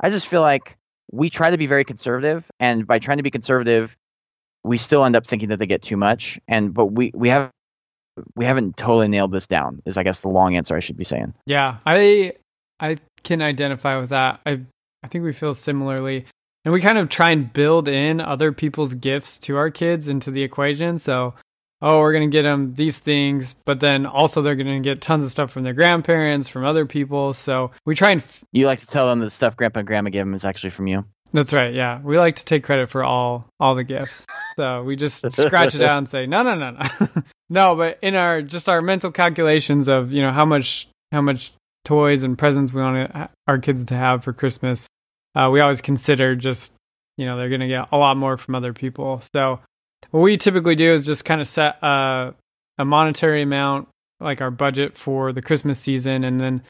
i 0.00 0.10
just 0.10 0.26
feel 0.28 0.40
like 0.40 0.76
we 1.10 1.30
try 1.30 1.50
to 1.50 1.58
be 1.58 1.66
very 1.66 1.84
conservative 1.84 2.50
and 2.60 2.86
by 2.86 2.98
trying 2.98 3.16
to 3.18 3.22
be 3.22 3.30
conservative 3.30 3.96
we 4.64 4.76
still 4.76 5.04
end 5.04 5.16
up 5.16 5.26
thinking 5.26 5.50
that 5.50 5.58
they 5.58 5.66
get 5.66 5.82
too 5.82 5.96
much 5.96 6.38
and 6.48 6.74
but 6.74 6.86
we 6.86 7.10
we 7.14 7.28
have 7.28 7.50
we 8.34 8.44
haven't 8.44 8.76
totally 8.76 9.08
nailed 9.08 9.32
this 9.32 9.46
down 9.46 9.80
is 9.86 9.96
i 9.96 10.02
guess 10.02 10.20
the 10.20 10.28
long 10.28 10.56
answer 10.56 10.74
i 10.76 10.80
should 10.80 10.96
be 10.96 11.04
saying 11.04 11.32
Yeah, 11.46 11.78
I 11.86 12.34
I 12.80 12.96
can 13.22 13.42
identify 13.42 13.98
with 13.98 14.10
that. 14.10 14.40
I 14.46 14.60
I 15.02 15.08
think 15.08 15.24
we 15.24 15.32
feel 15.32 15.54
similarly. 15.54 16.26
And 16.64 16.72
we 16.72 16.80
kind 16.80 16.98
of 16.98 17.08
try 17.08 17.30
and 17.30 17.52
build 17.52 17.88
in 17.88 18.20
other 18.20 18.52
people's 18.52 18.94
gifts 18.94 19.38
to 19.40 19.56
our 19.56 19.70
kids 19.70 20.08
into 20.08 20.30
the 20.30 20.42
equation. 20.42 20.98
So, 20.98 21.34
oh, 21.80 22.00
we're 22.00 22.12
going 22.12 22.28
to 22.28 22.34
get 22.34 22.42
them 22.42 22.74
these 22.74 22.98
things, 22.98 23.54
but 23.64 23.80
then 23.80 24.06
also 24.06 24.42
they're 24.42 24.56
going 24.56 24.82
to 24.82 24.88
get 24.88 25.00
tons 25.00 25.24
of 25.24 25.30
stuff 25.30 25.50
from 25.50 25.62
their 25.62 25.74
grandparents, 25.74 26.48
from 26.48 26.64
other 26.64 26.86
people. 26.86 27.32
So, 27.32 27.70
we 27.86 27.94
try 27.94 28.10
and 28.10 28.20
f- 28.20 28.44
you 28.52 28.66
like 28.66 28.80
to 28.80 28.86
tell 28.86 29.06
them 29.06 29.20
the 29.20 29.30
stuff 29.30 29.56
grandpa 29.56 29.80
and 29.80 29.86
grandma 29.86 30.10
gave 30.10 30.20
them 30.20 30.34
is 30.34 30.44
actually 30.44 30.70
from 30.70 30.86
you 30.86 31.04
That's 31.32 31.52
right. 31.52 31.74
Yeah. 31.74 32.00
We 32.02 32.18
like 32.18 32.36
to 32.36 32.44
take 32.44 32.64
credit 32.64 32.90
for 32.90 33.04
all 33.04 33.46
all 33.60 33.74
the 33.74 33.84
gifts. 33.84 34.26
So, 34.56 34.82
we 34.82 34.96
just 34.96 35.30
scratch 35.32 35.74
it 35.74 35.82
out 35.82 35.98
and 35.98 36.08
say, 36.08 36.26
"No, 36.26 36.42
no, 36.42 36.54
no, 36.56 36.70
no." 36.70 37.08
no, 37.50 37.76
but 37.76 37.98
in 38.02 38.14
our 38.16 38.42
just 38.42 38.68
our 38.68 38.82
mental 38.82 39.12
calculations 39.12 39.88
of, 39.88 40.10
you 40.10 40.20
know, 40.22 40.32
how 40.32 40.44
much 40.44 40.88
how 41.12 41.20
much 41.20 41.52
toys 41.84 42.22
and 42.22 42.36
presents 42.36 42.72
we 42.72 42.82
want 42.82 43.10
to, 43.12 43.30
our 43.46 43.58
kids 43.58 43.84
to 43.86 43.94
have 43.94 44.22
for 44.24 44.32
Christmas, 44.32 44.86
uh, 45.34 45.48
we 45.50 45.60
always 45.60 45.80
consider 45.80 46.34
just, 46.36 46.74
you 47.16 47.24
know, 47.24 47.38
they're 47.38 47.48
going 47.48 47.60
to 47.60 47.68
get 47.68 47.88
a 47.92 47.96
lot 47.96 48.16
more 48.16 48.36
from 48.36 48.54
other 48.54 48.72
people. 48.72 49.22
So, 49.32 49.60
what 50.10 50.20
we 50.20 50.36
typically 50.36 50.74
do 50.74 50.92
is 50.92 51.04
just 51.06 51.24
kind 51.24 51.40
of 51.40 51.48
set 51.48 51.76
a, 51.82 52.34
a 52.78 52.84
monetary 52.84 53.42
amount, 53.42 53.88
like 54.20 54.40
our 54.40 54.50
budget 54.50 54.96
for 54.96 55.32
the 55.32 55.42
Christmas 55.42 55.78
season, 55.78 56.24
and 56.24 56.40
then 56.40 56.62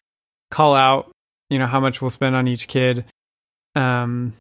call 0.50 0.74
out, 0.74 1.10
you 1.50 1.58
know, 1.58 1.66
how 1.66 1.80
much 1.80 2.00
we'll 2.00 2.10
spend 2.10 2.34
on 2.34 2.48
each 2.48 2.68
kid, 2.68 3.04
um, 3.74 4.34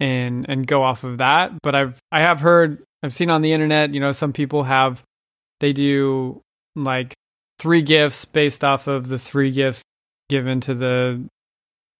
and 0.00 0.46
and 0.48 0.66
go 0.66 0.82
off 0.82 1.04
of 1.04 1.18
that. 1.18 1.52
But 1.62 1.74
I've 1.74 1.98
I 2.10 2.20
have 2.20 2.40
heard 2.40 2.82
I've 3.02 3.14
seen 3.14 3.30
on 3.30 3.42
the 3.42 3.52
internet, 3.52 3.94
you 3.94 4.00
know, 4.00 4.12
some 4.12 4.32
people 4.32 4.64
have 4.64 5.02
they 5.60 5.72
do 5.72 6.42
like 6.74 7.14
three 7.58 7.82
gifts 7.82 8.24
based 8.24 8.64
off 8.64 8.86
of 8.86 9.08
the 9.08 9.18
three 9.18 9.50
gifts 9.50 9.82
given 10.28 10.60
to 10.60 10.74
the 10.74 11.24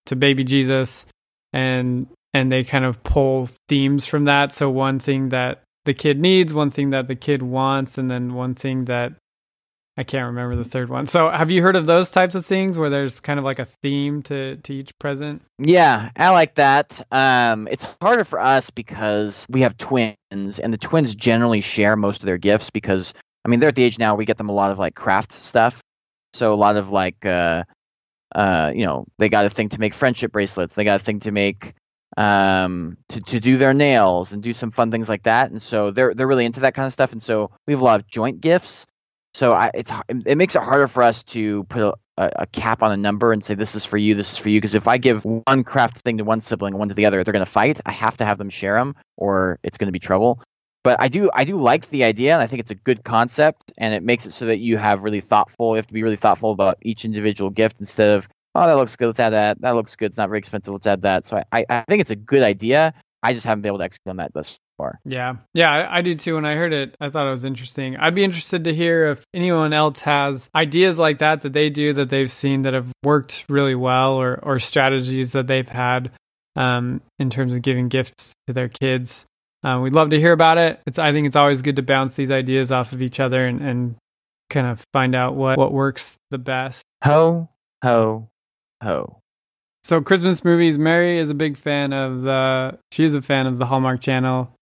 to 0.07 0.17
baby 0.17 0.45
Jesus 0.45 1.07
and 1.53 2.07
and 2.35 2.53
they 2.53 2.65
kind 2.65 2.85
of 2.85 3.03
pull 3.03 3.49
themes 3.69 4.05
from 4.05 4.25
that 4.25 4.53
so 4.53 4.69
one 4.69 4.99
thing 4.99 5.31
that 5.31 5.62
the 5.87 5.94
kid 5.94 6.20
needs 6.20 6.53
one 6.53 6.70
thing 6.70 6.90
that 6.90 7.09
the 7.09 7.16
kid 7.16 7.42
wants 7.42 7.96
and 7.96 8.11
then 8.11 8.35
one 8.35 8.55
thing 8.55 8.85
that 8.85 9.14
I 9.96 10.05
can't 10.05 10.27
remember 10.27 10.57
the 10.57 10.64
third 10.64 10.90
one. 10.90 11.07
So 11.07 11.31
have 11.31 11.51
you 11.51 11.62
heard 11.62 11.75
of 11.75 11.87
those 11.87 12.11
types 12.11 12.35
of 12.35 12.44
things 12.44 12.77
where 12.77 12.90
there's 12.90 13.18
kind 13.18 13.38
of 13.38 13.46
like 13.46 13.59
a 13.59 13.64
theme 13.64 14.22
to 14.25 14.57
to 14.57 14.75
each 14.75 14.96
present? 14.99 15.40
yeah 15.59 16.11
i 16.16 16.29
like 16.29 16.55
that 16.57 17.01
um 17.11 17.66
it's 17.70 17.87
harder 18.03 18.25
for 18.25 18.38
us 18.38 18.68
because 18.68 19.46
we 19.49 19.62
have 19.62 19.75
twins 19.79 20.16
and 20.29 20.70
the 20.70 20.77
twins 20.77 21.14
generally 21.14 21.62
share 21.62 21.96
most 21.96 22.20
of 22.20 22.27
their 22.27 22.37
gifts 22.37 22.68
because 22.68 23.14
i 23.44 23.49
mean 23.49 23.59
they're 23.59 23.70
at 23.70 23.75
the 23.75 23.83
age 23.83 23.99
now 23.99 24.14
we 24.14 24.27
get 24.27 24.37
them 24.37 24.51
a 24.51 24.53
lot 24.53 24.70
of 24.70 24.79
like 24.79 24.94
craft 24.94 25.33
stuff 25.33 25.81
so 26.35 26.53
a 26.53 26.57
lot 26.57 26.77
of 26.77 26.90
like 26.90 27.25
uh 27.25 27.64
uh 28.35 28.70
you 28.75 28.85
know 28.85 29.07
they 29.18 29.31
got 29.31 29.46
a 29.46 29.51
thing 29.51 29.70
to 29.70 29.81
make 29.81 29.94
friendship 29.94 30.31
bracelets 30.31 30.75
they 30.75 30.85
got 30.85 31.01
a 31.01 31.05
thing 31.05 31.20
to 31.20 31.31
make 31.31 31.72
um 32.16 32.97
to, 33.09 33.21
to 33.21 33.40
do 33.40 33.59
their 33.59 33.75
nails 33.75 34.33
and 34.33 34.42
do 34.42 34.53
some 34.53 34.71
fun 34.71 34.90
things 34.90 35.09
like 35.09 35.25
that 35.25 35.51
and 35.51 35.61
so 35.61 35.90
they're 35.90 36.14
they're 36.14 36.27
really 36.27 36.47
into 36.47 36.61
that 36.61 36.75
kind 36.75 36.87
of 36.87 36.92
stuff 36.92 37.12
and 37.12 37.23
so 37.23 37.51
we 37.66 37.73
have 37.73 37.81
a 37.81 37.85
lot 37.85 38.01
of 38.01 38.07
joint 38.07 38.40
gifts 38.40 38.87
so 39.37 39.53
I, 39.53 39.71
it's 39.75 39.92
it 40.09 40.38
makes 40.38 40.57
it 40.57 40.62
harder 40.62 40.88
for 40.88 41.03
us 41.03 41.23
to 41.25 41.64
put 41.64 41.95
a, 42.16 42.31
a, 42.37 42.47
cap 42.47 42.83
on 42.83 42.90
a 42.90 42.97
number 42.97 43.33
and 43.33 43.45
say 43.45 43.55
this 43.55 43.75
is 43.75 43.85
for 43.85 43.99
you, 43.99 44.14
this 44.14 44.33
is 44.33 44.38
for 44.38 44.49
you. 44.49 44.59
Because 44.59 44.75
if 44.75 44.88
I 44.88 44.97
give 44.97 45.27
one 45.27 45.62
craft 45.62 45.99
thing 45.99 46.16
to 46.16 46.25
one 46.25 46.40
sibling 46.40 46.73
and 46.73 46.79
one 46.79 46.88
to 46.88 46.95
the 46.95 47.05
other, 47.05 47.23
they're 47.23 47.35
going 47.35 47.45
to 47.45 47.51
fight. 47.51 47.79
I 47.85 47.92
have 47.92 48.16
to 48.16 48.25
have 48.25 48.38
them 48.38 48.49
share 48.49 48.77
them, 48.77 48.97
or 49.16 49.59
it's 49.62 49.77
going 49.77 49.88
to 49.88 49.92
be 49.92 49.99
trouble. 49.99 50.40
but 50.83 50.97
I 51.01 51.09
do 51.09 51.31
I 51.35 51.45
do 51.45 51.59
like 51.59 51.90
the 51.90 52.05
idea, 52.05 52.33
and 52.33 52.40
I 52.40 52.47
think 52.47 52.61
it's 52.61 52.71
a 52.71 52.77
good 52.77 53.05
concept, 53.05 53.73
and 53.77 53.92
it 53.92 54.03
makes 54.03 54.25
it 54.25 54.31
so 54.31 54.47
that 54.47 54.59
you 54.59 54.79
have 54.79 55.03
really 55.03 55.21
thoughtful. 55.21 55.73
You 55.73 55.77
have 55.77 55.87
to 55.88 55.92
be 55.92 56.03
really 56.03 56.16
thoughtful 56.16 56.53
about 56.53 56.79
each 56.81 57.05
individual 57.05 57.51
gift 57.51 57.77
instead 57.79 58.16
of 58.16 58.29
oh 58.57 58.66
that 58.66 58.77
looks 58.77 58.97
good, 58.97 59.07
let's 59.07 59.21
add 59.21 59.31
that. 59.31 59.61
That 59.61 59.75
looks 59.75 59.97
good, 59.97 60.07
it's 60.07 60.19
not 60.19 60.29
very 60.29 60.38
expensive, 60.38 60.73
let's 60.73 60.87
add 60.87 61.03
that. 61.03 61.27
So 61.27 61.42
I 61.53 61.64
I 61.69 61.85
think 61.88 62.01
it's 62.01 62.11
a 62.11 62.16
good 62.16 62.42
idea. 62.42 62.95
I 63.23 63.33
just 63.33 63.47
haven't 63.47 63.62
been 63.62 63.71
able 63.71 63.79
to 63.79 63.85
execute 63.85 64.11
on 64.11 64.16
that 64.19 64.33
thus 64.33 64.59
far. 64.77 65.01
Yeah. 65.05 65.37
Yeah, 65.55 65.71
I, 65.71 65.99
I 65.99 66.03
do 66.03 66.14
too. 66.14 66.35
When 66.35 66.45
I 66.45 66.55
heard 66.55 66.73
it, 66.73 66.97
I 67.01 67.09
thought 67.11 67.27
it 67.27 67.31
was 67.31 67.45
interesting. 67.45 67.97
I'd 67.97 68.14
be 68.14 68.25
interested 68.25 68.64
to 68.64 68.75
hear 68.75 69.07
if 69.07 69.25
anyone 69.35 69.73
else 69.73 70.01
has 70.03 70.49
ideas 70.55 70.99
like 70.99 71.19
that 71.19 71.42
that 71.42 71.53
they 71.53 71.71
do 71.71 71.92
that 71.95 72.11
they've 72.11 72.31
seen 72.31 72.62
that 72.62 72.75
have 72.75 72.92
worked 73.03 73.45
really 73.49 73.75
well 73.75 74.14
or, 74.14 74.38
or 74.42 74.59
strategies 74.59 75.33
that 75.33 75.47
they've 75.47 75.69
had 75.69 76.12
um, 76.55 77.01
in 77.19 77.31
terms 77.31 77.55
of 77.55 77.62
giving 77.62 77.88
gifts 77.88 78.33
to 78.47 78.53
their 78.53 78.69
kids. 78.69 79.27
Uh, 79.64 79.81
we'd 79.81 79.95
love 79.95 80.11
to 80.11 80.21
hear 80.21 80.33
about 80.33 80.59
it. 80.59 80.81
It's 80.87 80.99
I 80.99 81.12
think 81.12 81.27
it's 81.27 81.37
always 81.37 81.62
good 81.62 81.77
to 81.77 81.83
bounce 81.83 82.14
these 82.14 82.31
ideas 82.31 82.71
off 82.71 82.92
of 82.92 83.03
each 83.03 83.19
other 83.19 83.45
and, 83.45 83.61
and 83.61 83.97
kind 84.51 84.66
of 84.66 84.85
find 84.92 85.14
out 85.14 85.35
what, 85.35 85.59
what 85.59 85.73
works 85.73 86.16
the 86.31 86.38
best. 86.38 86.85
Ho 87.03 87.49
ho 87.83 88.29
ho. 88.83 89.21
So 89.85 90.01
Christmas 90.01 90.45
movies, 90.45 90.79
Mary 90.79 91.19
is 91.19 91.31
a 91.31 91.35
big 91.35 91.57
fan 91.57 91.93
of 91.93 92.23
the 92.23 92.79
she's 92.93 93.15
a 93.15 93.23
fan 93.23 93.47
of 93.47 93.59
the 93.59 93.67
Hallmark 93.67 94.01
channel 94.01 94.53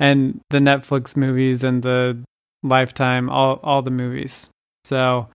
and 0.00 0.40
the 0.50 0.58
Netflix 0.58 1.16
movies 1.16 1.62
and 1.62 1.82
the 1.82 2.22
Lifetime, 2.62 3.28
all 3.28 3.60
all 3.62 3.82
the 3.82 3.90
movies. 3.90 4.48
So 4.84 5.28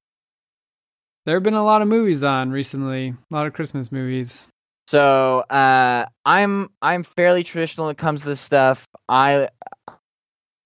there 1.25 1.35
have 1.35 1.43
been 1.43 1.53
a 1.55 1.63
lot 1.63 1.81
of 1.81 1.87
movies 1.87 2.23
on 2.23 2.51
recently, 2.51 3.09
a 3.09 3.35
lot 3.35 3.47
of 3.47 3.53
Christmas 3.53 3.91
movies. 3.91 4.47
So 4.87 5.39
uh, 5.41 6.05
I'm 6.25 6.69
I'm 6.81 7.03
fairly 7.03 7.43
traditional 7.43 7.87
when 7.87 7.91
it 7.91 7.97
comes 7.97 8.21
to 8.21 8.29
this 8.29 8.39
stuff. 8.39 8.87
I 9.09 9.49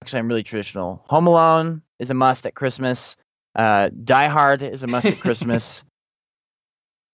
actually 0.02 0.20
I'm 0.20 0.28
really 0.28 0.44
traditional. 0.44 1.04
Home 1.08 1.26
Alone 1.26 1.82
is 1.98 2.10
a 2.10 2.14
must 2.14 2.46
at 2.46 2.54
Christmas. 2.54 3.16
Uh, 3.56 3.90
Die 4.04 4.28
Hard 4.28 4.62
is 4.62 4.82
a 4.84 4.86
must 4.86 5.06
at 5.06 5.20
Christmas. 5.20 5.82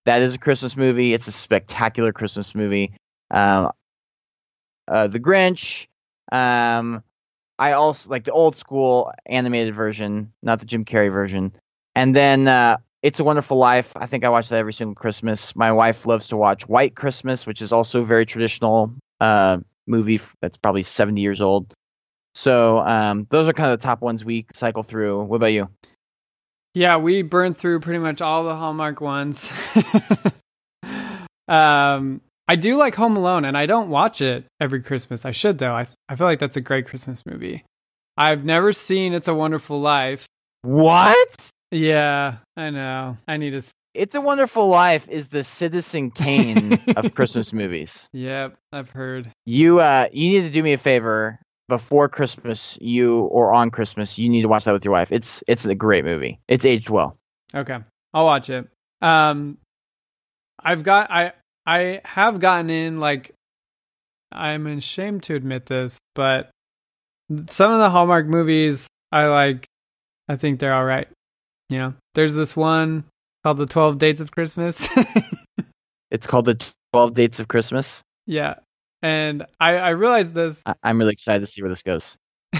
That 0.04 0.22
is 0.22 0.34
a 0.34 0.38
Christmas 0.38 0.76
movie. 0.76 1.12
It's 1.12 1.28
a 1.28 1.32
spectacular 1.32 2.12
Christmas 2.12 2.54
movie. 2.54 2.92
Um, 3.30 3.70
uh, 4.86 5.08
the 5.08 5.20
Grinch. 5.20 5.86
Um, 6.32 7.02
I 7.58 7.72
also 7.72 8.10
like 8.10 8.24
the 8.24 8.32
old 8.32 8.56
school 8.56 9.12
animated 9.26 9.74
version, 9.74 10.32
not 10.42 10.60
the 10.60 10.66
Jim 10.66 10.84
Carrey 10.84 11.12
version. 11.12 11.52
And 11.94 12.14
then 12.14 12.46
uh, 12.46 12.78
It's 13.02 13.20
a 13.20 13.24
Wonderful 13.24 13.58
Life. 13.58 13.92
I 13.96 14.06
think 14.06 14.24
I 14.24 14.28
watch 14.28 14.48
that 14.48 14.58
every 14.58 14.72
single 14.72 14.94
Christmas. 14.94 15.56
My 15.56 15.72
wife 15.72 16.06
loves 16.06 16.28
to 16.28 16.36
watch 16.36 16.68
White 16.68 16.94
Christmas, 16.94 17.46
which 17.46 17.60
is 17.60 17.72
also 17.72 18.02
a 18.02 18.04
very 18.04 18.26
traditional 18.26 18.94
uh, 19.20 19.58
movie 19.86 20.20
that's 20.40 20.56
probably 20.56 20.84
70 20.84 21.20
years 21.20 21.40
old. 21.40 21.72
So 22.34 22.78
um, 22.78 23.26
those 23.30 23.48
are 23.48 23.52
kind 23.52 23.72
of 23.72 23.80
the 23.80 23.84
top 23.84 24.00
ones 24.00 24.24
we 24.24 24.46
cycle 24.54 24.84
through. 24.84 25.24
What 25.24 25.36
about 25.36 25.52
you? 25.52 25.68
Yeah, 26.74 26.96
we 26.98 27.22
burned 27.22 27.56
through 27.56 27.80
pretty 27.80 27.98
much 27.98 28.20
all 28.20 28.44
the 28.44 28.54
Hallmark 28.54 29.00
ones. 29.00 29.50
um, 31.48 32.20
I 32.46 32.56
do 32.56 32.76
like 32.76 32.94
Home 32.94 33.16
Alone, 33.16 33.44
and 33.44 33.56
I 33.56 33.66
don't 33.66 33.90
watch 33.90 34.20
it 34.20 34.44
every 34.60 34.82
Christmas. 34.82 35.24
I 35.24 35.32
should 35.32 35.58
though. 35.58 35.72
I 35.72 35.86
I 36.08 36.16
feel 36.16 36.26
like 36.26 36.38
that's 36.38 36.56
a 36.56 36.60
great 36.60 36.86
Christmas 36.86 37.24
movie. 37.26 37.64
I've 38.16 38.44
never 38.44 38.72
seen 38.72 39.12
It's 39.12 39.28
a 39.28 39.34
Wonderful 39.34 39.80
Life. 39.80 40.26
What? 40.62 41.50
Yeah, 41.70 42.36
I 42.56 42.70
know. 42.70 43.16
I 43.28 43.36
need 43.36 43.50
to. 43.50 43.62
It's 43.94 44.14
a 44.14 44.20
Wonderful 44.20 44.68
Life 44.68 45.08
is 45.08 45.28
the 45.28 45.44
Citizen 45.44 46.10
Kane 46.10 46.80
of 46.96 47.14
Christmas 47.14 47.52
movies. 47.52 48.08
Yep, 48.12 48.56
I've 48.72 48.90
heard. 48.90 49.30
You 49.46 49.80
uh, 49.80 50.08
you 50.12 50.30
need 50.30 50.42
to 50.42 50.50
do 50.50 50.62
me 50.62 50.72
a 50.72 50.78
favor 50.78 51.38
before 51.68 52.08
Christmas, 52.08 52.78
you 52.80 53.20
or 53.20 53.52
on 53.52 53.70
Christmas, 53.70 54.18
you 54.18 54.28
need 54.28 54.42
to 54.42 54.48
watch 54.48 54.64
that 54.64 54.72
with 54.72 54.84
your 54.84 54.92
wife. 54.92 55.12
It's 55.12 55.44
it's 55.46 55.64
a 55.66 55.74
great 55.74 56.04
movie. 56.04 56.40
It's 56.48 56.64
aged 56.64 56.90
well. 56.90 57.16
Okay, 57.54 57.78
I'll 58.14 58.24
watch 58.24 58.50
it. 58.50 58.68
Um, 59.02 59.58
I've 60.58 60.82
got 60.82 61.10
I 61.10 61.32
I 61.66 62.00
have 62.04 62.40
gotten 62.40 62.70
in 62.70 63.00
like 63.00 63.32
I'm 64.32 64.66
ashamed 64.66 65.22
to 65.24 65.34
admit 65.34 65.66
this, 65.66 65.98
but 66.14 66.50
some 67.48 67.72
of 67.72 67.78
the 67.78 67.90
Hallmark 67.90 68.26
movies 68.26 68.88
I 69.12 69.24
like. 69.26 69.66
I 70.28 70.36
think 70.36 70.58
they're 70.60 70.74
all 70.74 70.84
right. 70.84 71.08
You 71.70 71.78
know, 71.78 71.94
there's 72.14 72.34
this 72.34 72.54
one 72.56 73.04
called 73.44 73.58
The 73.58 73.66
Twelve 73.66 73.98
Dates 73.98 74.20
of 74.20 74.30
Christmas. 74.30 74.88
It's 76.10 76.26
called 76.26 76.46
the 76.46 76.72
Twelve 76.92 77.12
Dates 77.12 77.38
of 77.38 77.48
Christmas. 77.48 78.00
yeah, 78.26 78.54
and 79.02 79.44
I 79.60 79.76
I 79.76 79.88
realized 79.90 80.34
this. 80.34 80.62
I- 80.66 80.74
I'm 80.82 80.98
really 80.98 81.12
excited 81.12 81.40
to 81.40 81.46
see 81.46 81.62
where 81.62 81.68
this 81.70 81.82
goes. 81.82 82.16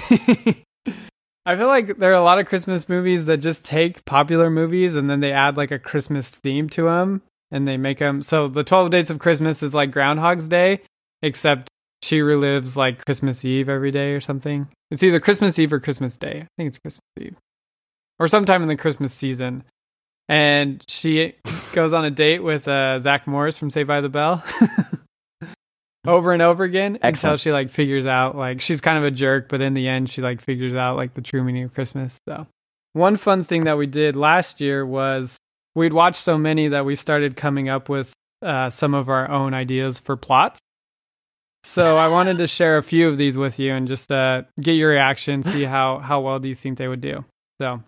I 1.45 1.55
feel 1.55 1.67
like 1.67 1.97
there 1.97 2.11
are 2.11 2.13
a 2.13 2.21
lot 2.21 2.39
of 2.39 2.45
Christmas 2.47 2.87
movies 2.87 3.25
that 3.25 3.37
just 3.37 3.63
take 3.63 4.05
popular 4.05 4.49
movies 4.49 4.95
and 4.95 5.09
then 5.09 5.19
they 5.19 5.31
add 5.31 5.57
like 5.57 5.71
a 5.71 5.79
Christmas 5.79 6.29
theme 6.29 6.69
to 6.71 6.83
them 6.83 7.23
and 7.49 7.67
they 7.67 7.77
make 7.77 7.99
them. 7.99 8.21
So 8.21 8.47
the 8.47 8.63
12 8.63 8.91
Dates 8.91 9.09
of 9.09 9.17
Christmas 9.19 9.63
is 9.63 9.73
like 9.73 9.89
Groundhog's 9.91 10.47
Day, 10.47 10.81
except 11.23 11.67
she 12.03 12.19
relives 12.19 12.75
like 12.75 13.03
Christmas 13.03 13.43
Eve 13.43 13.67
every 13.67 13.89
day 13.89 14.11
or 14.13 14.21
something. 14.21 14.67
It's 14.91 15.01
either 15.01 15.19
Christmas 15.19 15.57
Eve 15.57 15.73
or 15.73 15.79
Christmas 15.79 16.17
Day. 16.17 16.41
I 16.41 16.47
think 16.57 16.67
it's 16.67 16.77
Christmas 16.77 17.03
Eve 17.19 17.35
or 18.19 18.27
sometime 18.27 18.61
in 18.61 18.67
the 18.67 18.75
Christmas 18.75 19.13
season. 19.13 19.63
And 20.27 20.83
she 20.87 21.33
goes 21.73 21.93
on 21.93 22.05
a 22.05 22.11
date 22.11 22.43
with 22.43 22.67
uh, 22.67 22.99
Zach 22.99 23.25
Morris 23.25 23.57
from 23.57 23.71
Saved 23.71 23.87
by 23.87 24.01
the 24.01 24.09
Bell. 24.09 24.43
over 26.09 26.33
and 26.33 26.41
over 26.41 26.63
again 26.63 26.97
until 27.01 27.37
she 27.37 27.51
like 27.51 27.69
figures 27.69 28.05
out 28.05 28.35
like 28.35 28.61
she's 28.61 28.81
kind 28.81 28.97
of 28.97 29.03
a 29.03 29.11
jerk, 29.11 29.49
but 29.49 29.61
in 29.61 29.73
the 29.73 29.87
end 29.87 30.09
she 30.09 30.21
like 30.21 30.41
figures 30.41 30.75
out 30.75 30.95
like 30.97 31.13
the 31.13 31.21
true 31.21 31.43
meaning 31.43 31.63
of 31.63 31.73
Christmas. 31.73 32.17
So 32.27 32.47
one 32.93 33.17
fun 33.17 33.43
thing 33.43 33.63
that 33.65 33.77
we 33.77 33.87
did 33.87 34.15
last 34.15 34.59
year 34.59 34.85
was 34.85 35.37
we'd 35.75 35.93
watched 35.93 36.21
so 36.21 36.37
many 36.37 36.67
that 36.69 36.85
we 36.85 36.95
started 36.95 37.35
coming 37.35 37.69
up 37.69 37.87
with 37.89 38.11
uh, 38.41 38.69
some 38.69 38.93
of 38.93 39.09
our 39.09 39.29
own 39.29 39.53
ideas 39.53 39.99
for 39.99 40.15
plots. 40.17 40.59
So 41.63 41.97
I 41.97 42.07
wanted 42.07 42.37
to 42.39 42.47
share 42.47 42.77
a 42.77 42.83
few 42.83 43.09
of 43.09 43.17
these 43.17 43.37
with 43.37 43.59
you 43.59 43.73
and 43.73 43.87
just 43.87 44.11
uh, 44.11 44.43
get 44.61 44.73
your 44.73 44.91
reaction, 44.91 45.43
see 45.43 45.63
how 45.63 45.99
how 45.99 46.21
well 46.21 46.39
do 46.39 46.47
you 46.47 46.55
think 46.55 46.77
they 46.77 46.87
would 46.87 47.01
do. 47.01 47.25
So 47.61 47.83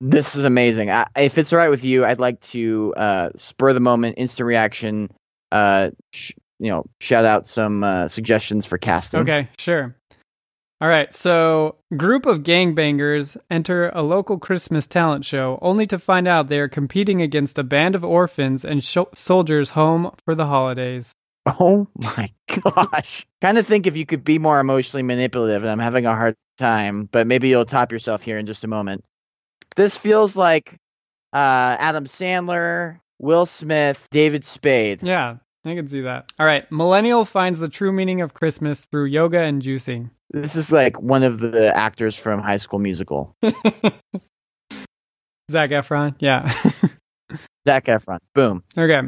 This 0.00 0.36
is 0.36 0.44
amazing. 0.44 0.90
I, 0.90 1.06
if 1.16 1.36
it's 1.36 1.52
all 1.52 1.58
right 1.58 1.68
with 1.68 1.84
you, 1.84 2.04
I'd 2.04 2.20
like 2.20 2.40
to 2.52 2.94
uh, 2.96 3.30
spur 3.36 3.72
the 3.72 3.80
moment, 3.80 4.14
instant 4.18 4.46
reaction. 4.46 5.10
Uh, 5.50 5.90
sh- 6.14 6.32
you 6.62 6.70
know, 6.70 6.84
shout 7.00 7.24
out 7.24 7.46
some 7.46 7.82
uh, 7.82 8.06
suggestions 8.06 8.64
for 8.66 8.78
casting. 8.78 9.20
Okay, 9.20 9.48
sure. 9.58 9.96
All 10.80 10.88
right, 10.88 11.12
so 11.12 11.76
group 11.96 12.24
of 12.24 12.44
gangbangers 12.44 13.36
enter 13.50 13.90
a 13.90 14.02
local 14.02 14.38
Christmas 14.38 14.86
talent 14.86 15.24
show 15.24 15.58
only 15.60 15.86
to 15.86 15.98
find 15.98 16.26
out 16.26 16.48
they 16.48 16.58
are 16.58 16.68
competing 16.68 17.20
against 17.20 17.58
a 17.58 17.62
band 17.64 17.94
of 17.94 18.04
orphans 18.04 18.64
and 18.64 18.82
sh- 18.82 18.98
soldiers 19.12 19.70
home 19.70 20.12
for 20.24 20.34
the 20.34 20.46
holidays. 20.46 21.14
Oh 21.46 21.88
my 21.96 22.28
gosh. 22.62 23.26
kind 23.40 23.58
of 23.58 23.66
think 23.66 23.86
if 23.88 23.96
you 23.96 24.06
could 24.06 24.22
be 24.24 24.38
more 24.38 24.60
emotionally 24.60 25.02
manipulative, 25.02 25.62
and 25.62 25.70
I'm 25.70 25.78
having 25.80 26.06
a 26.06 26.14
hard 26.14 26.36
time, 26.58 27.08
but 27.10 27.26
maybe 27.26 27.48
you'll 27.48 27.64
top 27.64 27.90
yourself 27.90 28.22
here 28.22 28.38
in 28.38 28.46
just 28.46 28.64
a 28.64 28.68
moment. 28.68 29.04
This 29.74 29.96
feels 29.96 30.36
like 30.36 30.76
uh, 31.32 31.76
Adam 31.78 32.04
Sandler, 32.04 33.00
Will 33.18 33.46
Smith, 33.46 34.06
David 34.10 34.44
Spade. 34.44 35.02
Yeah, 35.02 35.36
I 35.64 35.74
can 35.74 35.86
see 35.88 36.00
that. 36.02 36.32
All 36.38 36.46
right, 36.46 36.70
millennial 36.72 37.24
finds 37.24 37.58
the 37.60 37.68
true 37.68 37.92
meaning 37.92 38.20
of 38.20 38.34
Christmas 38.34 38.84
through 38.86 39.04
yoga 39.06 39.40
and 39.40 39.62
juicing. 39.62 40.10
This 40.30 40.56
is 40.56 40.72
like 40.72 41.00
one 41.00 41.22
of 41.22 41.40
the 41.40 41.76
actors 41.76 42.16
from 42.16 42.40
High 42.40 42.56
School 42.56 42.78
Musical. 42.78 43.36
Zac 45.50 45.70
Efron, 45.70 46.14
yeah. 46.18 46.50
Zac 47.66 47.84
Efron. 47.84 48.18
Boom. 48.34 48.64
okay. 48.76 49.00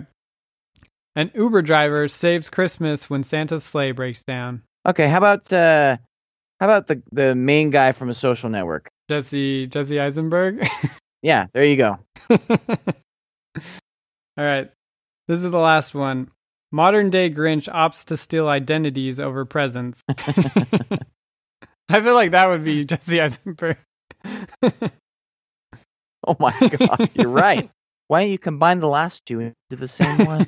An 1.17 1.31
Uber 1.35 1.63
driver 1.63 2.09
saves 2.09 2.51
Christmas 2.51 3.09
when 3.09 3.23
Santa's 3.23 3.65
sleigh 3.65 3.93
breaks 3.93 4.23
down. 4.25 4.63
Okay, 4.87 5.09
how 5.09 5.19
about 5.19 5.53
uh, 5.53 5.97
how 6.61 6.67
about 6.67 6.87
the 6.89 7.03
the 7.13 7.35
main 7.35 7.71
guy 7.71 7.93
from 7.93 8.11
a 8.11 8.15
social 8.15 8.51
network? 8.51 8.89
Jesse 9.09 9.67
Jesse 9.67 9.99
Eisenberg. 10.01 10.67
Yeah, 11.25 11.47
there 11.55 11.65
you 11.65 11.79
go. 11.79 11.99
All 12.29 12.37
right. 14.37 14.71
This 15.27 15.43
is 15.43 15.51
the 15.51 15.59
last 15.59 15.95
one. 15.95 16.31
Modern 16.75 17.09
day 17.09 17.31
Grinch 17.31 17.73
opts 17.73 18.05
to 18.07 18.17
steal 18.17 18.49
identities 18.49 19.21
over 19.21 19.45
presents. 19.45 20.03
I 20.09 22.01
feel 22.01 22.15
like 22.15 22.33
that 22.33 22.49
would 22.49 22.65
be 22.65 22.85
Jesse 22.91 23.21
Eisenberg. 23.21 23.77
Oh 26.27 26.37
my 26.41 26.59
god, 26.59 27.11
you're 27.15 27.29
right. 27.29 27.71
Why 28.09 28.23
don't 28.23 28.31
you 28.31 28.39
combine 28.39 28.79
the 28.79 28.89
last 28.89 29.27
two 29.27 29.41
into 29.41 29.55
the 29.77 29.87
same 29.87 30.25
one? 30.27 30.47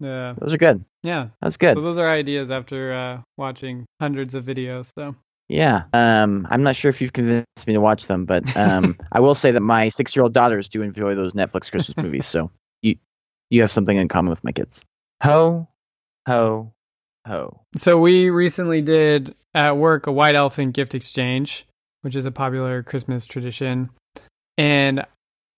yeah. 0.00 0.34
Those 0.40 0.54
are 0.54 0.56
good. 0.56 0.82
Yeah. 1.02 1.28
That 1.40 1.46
was 1.46 1.58
good. 1.58 1.74
So 1.74 1.82
those 1.82 1.98
are 1.98 2.08
ideas 2.08 2.50
after 2.50 2.94
uh, 2.94 3.20
watching 3.36 3.84
hundreds 4.00 4.34
of 4.34 4.46
videos. 4.46 4.90
So 4.96 5.14
Yeah. 5.50 5.82
Um, 5.92 6.48
I'm 6.50 6.62
not 6.62 6.74
sure 6.74 6.88
if 6.88 7.02
you've 7.02 7.12
convinced 7.12 7.66
me 7.66 7.74
to 7.74 7.82
watch 7.82 8.06
them, 8.06 8.24
but 8.24 8.56
um, 8.56 8.96
I 9.12 9.20
will 9.20 9.34
say 9.34 9.50
that 9.50 9.60
my 9.60 9.90
six 9.90 10.16
year 10.16 10.22
old 10.22 10.32
daughters 10.32 10.70
do 10.70 10.80
enjoy 10.80 11.14
those 11.14 11.34
Netflix 11.34 11.70
Christmas 11.70 11.98
movies. 11.98 12.24
So 12.24 12.50
you 12.80 12.96
you 13.50 13.60
have 13.60 13.70
something 13.70 13.96
in 13.96 14.08
common 14.08 14.30
with 14.30 14.42
my 14.42 14.52
kids. 14.52 14.80
Ho, 15.22 15.68
ho, 16.26 16.72
ho. 17.26 17.60
So 17.76 17.98
we 17.98 18.30
recently 18.30 18.80
did 18.80 19.34
at 19.54 19.76
work 19.76 20.06
a 20.06 20.12
white 20.12 20.34
elephant 20.34 20.74
gift 20.74 20.94
exchange, 20.94 21.66
which 22.02 22.16
is 22.16 22.24
a 22.24 22.30
popular 22.30 22.82
Christmas 22.82 23.26
tradition. 23.26 23.90
And 24.56 25.04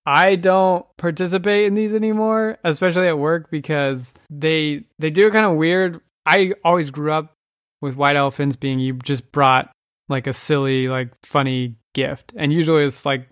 I 0.04 0.34
don't 0.34 0.84
participate 0.96 1.66
in 1.66 1.74
these 1.74 1.94
anymore, 1.94 2.58
especially 2.64 3.06
at 3.06 3.18
work 3.18 3.50
because 3.50 4.14
they 4.30 4.84
they 4.98 5.10
do 5.10 5.28
it 5.28 5.32
kind 5.32 5.46
of 5.46 5.56
weird. 5.56 6.00
I 6.26 6.54
always 6.64 6.90
grew 6.90 7.12
up 7.12 7.34
with 7.80 7.96
white 7.96 8.16
elephants 8.16 8.56
being 8.56 8.78
you 8.78 8.94
just 8.94 9.30
brought 9.32 9.70
like 10.08 10.26
a 10.26 10.32
silly, 10.32 10.88
like 10.88 11.10
funny 11.24 11.76
gift. 11.94 12.32
And 12.36 12.52
usually 12.52 12.84
it's 12.84 13.06
like 13.06 13.28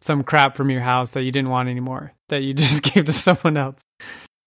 some 0.00 0.24
crap 0.24 0.56
from 0.56 0.70
your 0.70 0.80
house 0.80 1.12
that 1.12 1.22
you 1.22 1.30
didn't 1.30 1.50
want 1.50 1.68
anymore 1.68 2.12
that 2.28 2.42
you 2.42 2.54
just 2.54 2.82
gave 2.82 3.04
to 3.04 3.12
someone 3.12 3.56
else. 3.56 3.82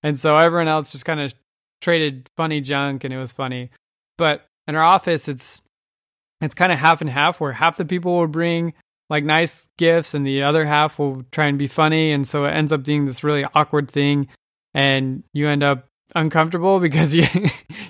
And 0.06 0.20
so 0.20 0.38
everyone 0.38 0.68
else 0.68 0.92
just 0.92 1.04
kind 1.04 1.20
of 1.20 1.34
traded 1.82 2.30
funny 2.38 2.62
junk 2.62 3.04
and 3.04 3.12
it 3.12 3.18
was 3.18 3.34
funny. 3.34 3.72
But 4.20 4.46
in 4.68 4.76
our 4.76 4.84
office 4.84 5.28
it's 5.28 5.64
it's 6.42 6.54
kind 6.54 6.72
of 6.72 6.78
half 6.78 7.02
and 7.02 7.10
half 7.10 7.42
where 7.42 7.54
half 7.54 7.78
the 7.78 7.86
people 7.86 8.20
will 8.20 8.28
bring 8.28 8.76
like 9.10 9.24
nice 9.24 9.68
gifts 9.80 10.14
and 10.14 10.24
the 10.24 10.44
other 10.44 10.64
half 10.64 11.00
will 11.00 11.24
try 11.32 11.48
and 11.48 11.58
be 11.58 11.66
funny. 11.66 12.12
And 12.12 12.28
so 12.28 12.46
it 12.46 12.52
ends 12.52 12.72
up 12.72 12.84
being 12.84 13.06
this 13.06 13.24
really 13.24 13.46
awkward 13.56 13.90
thing. 13.90 14.28
And 14.76 15.24
you 15.34 15.48
end 15.48 15.64
up 15.64 15.88
uncomfortable 16.14 16.80
because 16.88 17.16
you 17.16 17.26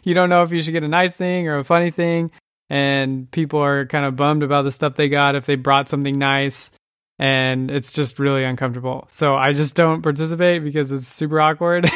you 0.04 0.14
don't 0.14 0.30
know 0.30 0.42
if 0.44 0.54
you 0.54 0.62
should 0.62 0.72
get 0.72 0.84
a 0.84 0.88
nice 0.88 1.18
thing 1.18 1.50
or 1.50 1.58
a 1.58 1.66
funny 1.66 1.92
thing. 1.92 2.32
And 2.70 3.30
people 3.30 3.60
are 3.60 3.86
kind 3.88 4.06
of 4.06 4.16
bummed 4.16 4.42
about 4.42 4.62
the 4.62 4.72
stuff 4.72 4.96
they 4.96 5.10
got 5.10 5.36
if 5.36 5.46
they 5.46 5.56
brought 5.56 5.90
something 5.90 6.18
nice 6.18 6.72
and 7.20 7.72
it's 7.72 7.94
just 7.94 8.20
really 8.20 8.44
uncomfortable. 8.44 9.06
So 9.10 9.36
I 9.36 9.54
just 9.54 9.76
don't 9.76 10.02
participate 10.02 10.64
because 10.64 10.92
it's 10.92 11.08
super 11.08 11.40
awkward. 11.40 11.90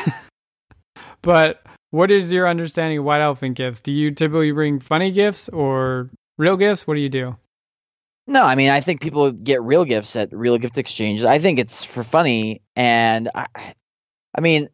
but 1.21 1.61
what 1.91 2.11
is 2.11 2.31
your 2.31 2.47
understanding 2.47 2.99
of 2.99 3.05
white 3.05 3.21
elephant 3.21 3.57
gifts? 3.57 3.81
Do 3.81 3.91
you 3.91 4.11
typically 4.11 4.51
bring 4.51 4.79
funny 4.79 5.11
gifts 5.11 5.49
or 5.49 6.09
real 6.37 6.57
gifts? 6.57 6.87
What 6.87 6.95
do 6.95 7.01
you 7.01 7.09
do? 7.09 7.35
No, 8.27 8.43
I 8.43 8.55
mean 8.55 8.69
I 8.69 8.79
think 8.79 9.01
people 9.01 9.31
get 9.31 9.61
real 9.63 9.85
gifts 9.85 10.15
at 10.15 10.31
real 10.31 10.57
gift 10.57 10.77
exchanges. 10.77 11.25
I 11.25 11.39
think 11.39 11.57
it's 11.57 11.83
for 11.83 12.03
funny, 12.03 12.61
and 12.75 13.27
I, 13.33 13.47
I 14.37 14.41
mean, 14.41 14.69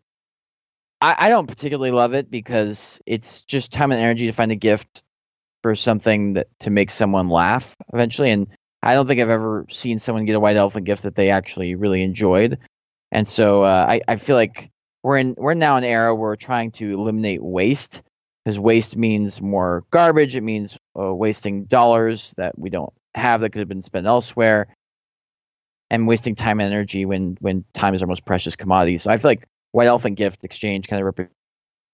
I, 1.00 1.16
I 1.18 1.30
don't 1.30 1.48
particularly 1.48 1.92
love 1.92 2.14
it 2.14 2.30
because 2.30 3.00
it's 3.06 3.44
just 3.44 3.72
time 3.72 3.92
and 3.92 4.02
energy 4.02 4.26
to 4.26 4.34
find 4.34 4.52
a 4.52 4.56
gift 4.58 5.04
for 5.64 5.74
something 5.74 6.34
that 6.34 6.48
to 6.60 6.70
make 6.70 6.92
someone 6.92 7.30
laugh 7.30 7.76
eventually. 7.94 8.32
And 8.32 8.48
I 8.86 8.93
don't 8.93 9.08
think 9.08 9.19
I've 9.19 9.30
ever 9.30 9.65
seen 9.69 9.98
someone 9.98 10.26
get 10.26 10.36
a 10.36 10.39
white 10.39 10.58
elephant 10.58 10.86
gift 10.86 11.04
that 11.04 11.15
they 11.15 11.32
actually 11.32 11.74
really 11.74 12.04
enjoyed. 12.04 12.60
And 13.12 13.28
so 13.28 13.63
uh, 13.63 13.86
I, 13.89 14.02
I 14.08 14.15
feel 14.17 14.36
like 14.36 14.69
we're 15.04 15.17
in 15.17 15.36
we're 15.38 15.56
now 15.56 15.78
in 15.78 15.84
an 15.84 15.89
era 15.89 16.13
where 16.13 16.30
we're 16.30 16.36
trying 16.36 16.71
to 16.71 16.93
eliminate 16.93 17.41
waste 17.41 18.04
because 18.43 18.60
waste 18.60 18.95
means 18.95 19.41
more 19.41 19.84
garbage. 19.89 20.36
It 20.36 20.41
means 20.41 20.78
uh, 21.00 21.13
wasting 21.13 21.65
dollars 21.65 22.34
that 22.38 22.58
we 22.58 22.69
don't 22.69 22.93
have 23.15 23.41
that 23.41 23.52
could 23.52 23.60
have 23.60 23.67
been 23.67 23.82
spent 23.82 24.06
elsewhere, 24.06 24.67
and 25.89 26.08
wasting 26.08 26.36
time 26.36 26.60
and 26.60 26.71
energy 26.71 27.06
when 27.06 27.38
when 27.39 27.65
time 27.74 27.95
is 27.95 28.02
our 28.02 28.08
most 28.08 28.26
precious 28.26 28.56
commodity. 28.56 28.98
So 29.00 29.10
I 29.10 29.17
feel 29.17 29.32
like 29.32 29.48
white 29.71 29.88
elephant 29.88 30.17
gift 30.17 30.43
exchange 30.43 30.88
kind 30.88 31.02
of 31.02 31.06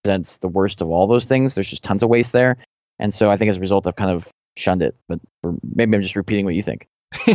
represents 0.04 0.38
the 0.38 0.47
worst 0.47 0.82
of 0.82 0.89
all 0.89 1.08
those 1.08 1.25
things. 1.25 1.56
There's 1.56 1.69
just 1.69 1.84
tons 1.84 2.04
of 2.04 2.10
waste 2.10 2.32
there, 2.32 2.58
and 2.99 3.13
so 3.13 3.30
I 3.30 3.38
think 3.38 3.49
as 3.49 3.58
a 3.58 3.62
result, 3.62 3.88
I've 3.88 3.95
kind 3.95 4.12
of 4.12 4.30
shunned 4.58 4.82
it. 4.82 4.96
But 5.08 5.20
maybe 5.64 5.96
I'm 5.96 6.02
just 6.04 6.16
repeating 6.16 6.46
what 6.46 6.56
you 6.56 6.64
think. 6.64 6.88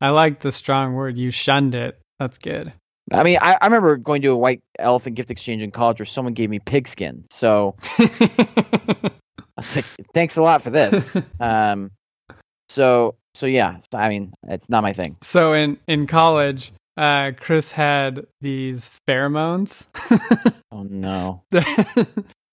I 0.00 0.10
like 0.10 0.40
the 0.40 0.52
strong 0.52 0.94
word. 0.94 1.16
You 1.16 1.30
shunned 1.30 1.74
it. 1.74 1.98
That's 2.18 2.38
good. 2.38 2.72
I 3.12 3.22
mean, 3.24 3.38
I, 3.40 3.56
I 3.60 3.66
remember 3.66 3.96
going 3.96 4.22
to 4.22 4.28
a 4.28 4.36
white 4.36 4.62
elephant 4.78 5.16
gift 5.16 5.30
exchange 5.30 5.62
in 5.62 5.70
college 5.70 5.98
where 5.98 6.06
someone 6.06 6.34
gave 6.34 6.50
me 6.50 6.58
pigskin. 6.60 7.24
So 7.30 7.76
I 7.98 9.10
was 9.56 9.76
like, 9.76 9.84
thanks 10.14 10.36
a 10.36 10.42
lot 10.42 10.62
for 10.62 10.70
this. 10.70 11.16
Um, 11.40 11.90
so 12.68 13.16
so 13.34 13.46
yeah, 13.46 13.78
I 13.92 14.08
mean, 14.08 14.32
it's 14.48 14.68
not 14.70 14.82
my 14.82 14.92
thing. 14.92 15.16
so 15.22 15.52
in 15.52 15.78
in 15.86 16.06
college, 16.06 16.72
uh, 16.96 17.32
Chris 17.38 17.72
had 17.72 18.26
these 18.40 18.90
pheromones 19.06 19.86
Oh 20.70 20.84
no. 20.84 21.42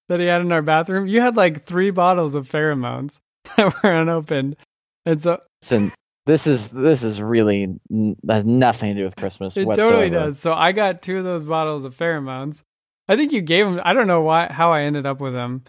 That, 0.09 0.19
he 0.19 0.25
had 0.25 0.41
in 0.41 0.51
our 0.51 0.61
bathroom. 0.61 1.07
You 1.07 1.21
had 1.21 1.37
like 1.37 1.65
three 1.65 1.89
bottles 1.91 2.35
of 2.35 2.49
pheromones 2.49 3.17
that 3.55 3.81
were 3.81 3.93
unopened, 4.01 4.57
and 5.05 5.21
so 5.21 5.39
Listen, 5.61 5.91
this 6.25 6.45
is 6.47 6.69
this 6.69 7.03
is 7.03 7.21
really 7.21 7.63
n- 7.91 8.15
has 8.27 8.45
nothing 8.45 8.93
to 8.95 9.01
do 9.01 9.03
with 9.05 9.15
Christmas 9.15 9.55
It 9.57 9.65
whatsoever. 9.65 9.91
totally 9.91 10.09
does. 10.09 10.39
So 10.39 10.53
I 10.53 10.71
got 10.73 11.01
two 11.01 11.17
of 11.17 11.23
those 11.23 11.45
bottles 11.45 11.85
of 11.85 11.97
pheromones. 11.97 12.61
I 13.07 13.15
think 13.15 13.31
you 13.31 13.41
gave 13.41 13.65
them. 13.65 13.81
I 13.83 13.93
don't 13.93 14.07
know 14.07 14.21
why 14.21 14.47
how 14.51 14.71
I 14.73 14.81
ended 14.81 15.05
up 15.05 15.19
with 15.19 15.33
them, 15.33 15.63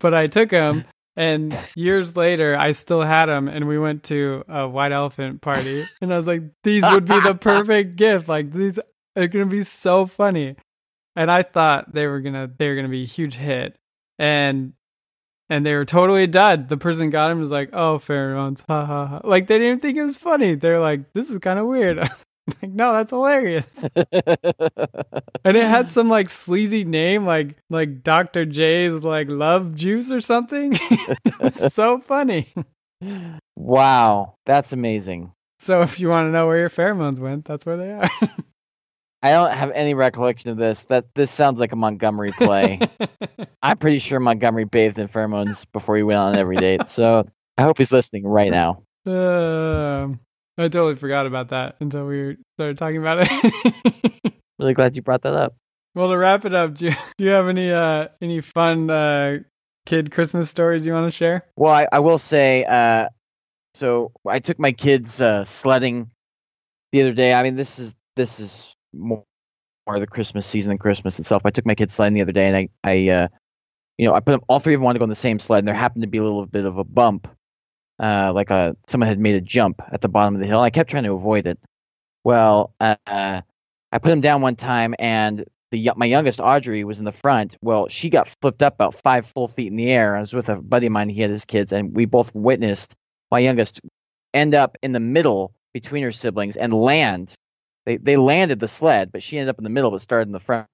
but 0.00 0.14
I 0.14 0.26
took 0.26 0.50
them, 0.50 0.84
and 1.16 1.56
years 1.76 2.16
later 2.16 2.56
I 2.56 2.72
still 2.72 3.02
had 3.02 3.26
them. 3.26 3.46
And 3.48 3.68
we 3.68 3.78
went 3.78 4.04
to 4.04 4.44
a 4.48 4.66
white 4.66 4.92
elephant 4.92 5.42
party, 5.42 5.86
and 6.00 6.12
I 6.12 6.16
was 6.16 6.26
like, 6.26 6.42
"These 6.64 6.84
would 6.84 7.04
be 7.04 7.20
the 7.20 7.34
perfect 7.40 7.96
gift. 7.96 8.26
Like 8.28 8.52
these 8.52 8.78
are 9.16 9.26
gonna 9.26 9.46
be 9.46 9.64
so 9.64 10.06
funny." 10.06 10.56
And 11.18 11.32
I 11.32 11.42
thought 11.42 11.92
they 11.92 12.06
were 12.06 12.20
gonna 12.20 12.48
they 12.58 12.68
were 12.68 12.76
gonna 12.76 12.88
be 12.88 13.02
a 13.02 13.06
huge 13.06 13.34
hit, 13.34 13.76
and 14.20 14.74
and 15.50 15.66
they 15.66 15.74
were 15.74 15.84
totally 15.84 16.28
dud. 16.28 16.68
The 16.68 16.76
person 16.76 17.10
got 17.10 17.32
him 17.32 17.40
was 17.40 17.50
like, 17.50 17.70
"Oh, 17.72 17.98
pheromones, 17.98 18.62
ha 18.68 18.84
ha 18.86 19.06
ha!" 19.06 19.20
Like 19.24 19.48
they 19.48 19.56
didn't 19.56 19.66
even 19.66 19.80
think 19.80 19.98
it 19.98 20.04
was 20.04 20.16
funny. 20.16 20.54
They're 20.54 20.78
like, 20.78 21.12
"This 21.14 21.28
is 21.28 21.40
kind 21.40 21.58
of 21.58 21.66
weird." 21.66 21.98
like, 22.62 22.70
no, 22.70 22.92
that's 22.92 23.10
hilarious. 23.10 23.84
And 25.44 25.56
it 25.56 25.64
had 25.64 25.88
some 25.88 26.08
like 26.08 26.30
sleazy 26.30 26.84
name, 26.84 27.26
like 27.26 27.56
like 27.68 28.04
Dr. 28.04 28.44
J's 28.44 29.02
like 29.02 29.28
love 29.28 29.74
juice 29.74 30.12
or 30.12 30.20
something. 30.20 30.74
so 31.52 31.98
funny. 31.98 32.52
wow, 33.56 34.34
that's 34.46 34.72
amazing. 34.72 35.32
So 35.58 35.82
if 35.82 35.98
you 35.98 36.10
want 36.10 36.28
to 36.28 36.32
know 36.32 36.46
where 36.46 36.58
your 36.58 36.70
pheromones 36.70 37.18
went, 37.18 37.44
that's 37.44 37.66
where 37.66 37.76
they 37.76 37.92
are. 37.92 38.10
I 39.22 39.32
don't 39.32 39.52
have 39.52 39.72
any 39.72 39.94
recollection 39.94 40.50
of 40.50 40.56
this. 40.56 40.84
That 40.84 41.06
this 41.14 41.30
sounds 41.30 41.58
like 41.60 41.72
a 41.72 41.76
Montgomery 41.76 42.32
play. 42.32 42.80
I'm 43.62 43.76
pretty 43.78 43.98
sure 43.98 44.20
Montgomery 44.20 44.64
bathed 44.64 44.98
in 44.98 45.08
pheromones 45.08 45.66
before 45.72 45.96
he 45.96 46.02
went 46.04 46.18
on 46.20 46.36
every 46.36 46.56
date. 46.56 46.88
So 46.88 47.26
I 47.56 47.62
hope 47.62 47.78
he's 47.78 47.92
listening 47.92 48.26
right 48.26 48.50
now. 48.50 48.82
Um, 49.06 50.20
I 50.58 50.64
totally 50.68 50.94
forgot 50.96 51.24
about 51.26 51.48
that 51.48 51.76
until 51.80 52.06
we 52.06 52.36
started 52.56 52.76
talking 52.76 52.98
about 52.98 53.20
it. 53.22 54.34
Really 54.58 54.74
glad 54.74 54.96
you 54.96 55.02
brought 55.02 55.22
that 55.22 55.34
up. 55.34 55.54
well, 55.94 56.08
to 56.10 56.18
wrap 56.18 56.44
it 56.44 56.52
up, 56.52 56.74
do 56.74 56.86
you, 56.86 56.92
do 57.16 57.24
you 57.24 57.30
have 57.30 57.48
any 57.48 57.70
uh 57.70 58.08
any 58.20 58.40
fun 58.42 58.90
uh 58.90 59.38
kid 59.86 60.10
Christmas 60.10 60.50
stories 60.50 60.84
you 60.84 60.92
want 60.92 61.06
to 61.06 61.16
share? 61.16 61.46
Well, 61.56 61.72
I, 61.72 61.86
I 61.90 62.00
will 62.00 62.18
say, 62.18 62.64
uh, 62.64 63.08
so 63.74 64.12
I 64.26 64.40
took 64.40 64.58
my 64.58 64.72
kids 64.72 65.20
uh, 65.22 65.44
sledding 65.44 66.10
the 66.92 67.02
other 67.02 67.12
day. 67.14 67.32
I 67.32 67.42
mean, 67.44 67.54
this 67.56 67.78
is 67.78 67.94
this 68.16 68.40
is 68.40 68.74
more, 68.92 69.24
more 69.86 70.00
the 70.00 70.06
Christmas 70.06 70.46
season 70.46 70.70
than 70.70 70.78
Christmas 70.78 71.18
itself. 71.18 71.42
I 71.44 71.50
took 71.50 71.66
my 71.66 71.74
kids 71.74 71.94
sledding 71.94 72.14
the 72.14 72.22
other 72.22 72.32
day, 72.32 72.48
and 72.48 72.56
I, 72.56 72.68
I 72.84 73.08
uh, 73.08 73.28
you 73.98 74.06
know, 74.06 74.14
I 74.14 74.20
put 74.20 74.32
them, 74.32 74.40
all 74.48 74.60
three 74.60 74.74
of 74.74 74.78
them 74.78 74.84
wanted 74.84 74.94
to 74.94 75.00
go 75.00 75.04
on 75.04 75.08
the 75.10 75.14
same 75.16 75.38
sled, 75.38 75.58
and 75.58 75.68
there 75.68 75.74
happened 75.74 76.02
to 76.02 76.08
be 76.08 76.18
a 76.18 76.22
little 76.22 76.46
bit 76.46 76.64
of 76.64 76.78
a 76.78 76.84
bump, 76.84 77.28
uh, 78.00 78.32
like 78.34 78.50
a 78.50 78.76
someone 78.86 79.08
had 79.08 79.18
made 79.18 79.34
a 79.34 79.40
jump 79.40 79.82
at 79.92 80.00
the 80.00 80.08
bottom 80.08 80.34
of 80.34 80.40
the 80.40 80.46
hill. 80.46 80.58
And 80.58 80.66
I 80.66 80.70
kept 80.70 80.90
trying 80.90 81.04
to 81.04 81.12
avoid 81.12 81.46
it. 81.46 81.58
Well, 82.24 82.72
uh, 82.80 82.96
I 83.06 83.98
put 83.98 84.08
them 84.08 84.20
down 84.20 84.40
one 84.40 84.56
time, 84.56 84.94
and 84.98 85.44
the 85.72 85.90
my 85.96 86.06
youngest 86.06 86.40
Audrey 86.40 86.84
was 86.84 86.98
in 86.98 87.04
the 87.04 87.12
front. 87.12 87.56
Well, 87.60 87.88
she 87.88 88.08
got 88.08 88.28
flipped 88.40 88.62
up 88.62 88.74
about 88.74 88.94
five 88.94 89.26
full 89.26 89.48
feet 89.48 89.68
in 89.68 89.76
the 89.76 89.90
air. 89.90 90.16
I 90.16 90.20
was 90.20 90.32
with 90.32 90.48
a 90.48 90.56
buddy 90.56 90.86
of 90.86 90.92
mine. 90.92 91.08
He 91.08 91.20
had 91.20 91.30
his 91.30 91.44
kids, 91.44 91.72
and 91.72 91.94
we 91.94 92.04
both 92.04 92.32
witnessed 92.34 92.94
my 93.30 93.40
youngest 93.40 93.80
end 94.32 94.54
up 94.54 94.76
in 94.82 94.92
the 94.92 95.00
middle 95.00 95.52
between 95.72 96.02
her 96.04 96.12
siblings 96.12 96.56
and 96.56 96.72
land. 96.72 97.34
They 97.88 97.96
they 97.96 98.16
landed 98.18 98.60
the 98.60 98.68
sled, 98.68 99.10
but 99.12 99.22
she 99.22 99.38
ended 99.38 99.48
up 99.48 99.56
in 99.56 99.64
the 99.64 99.70
middle, 99.70 99.90
but 99.90 100.02
started 100.02 100.28
in 100.28 100.32
the 100.32 100.40
front. 100.40 100.66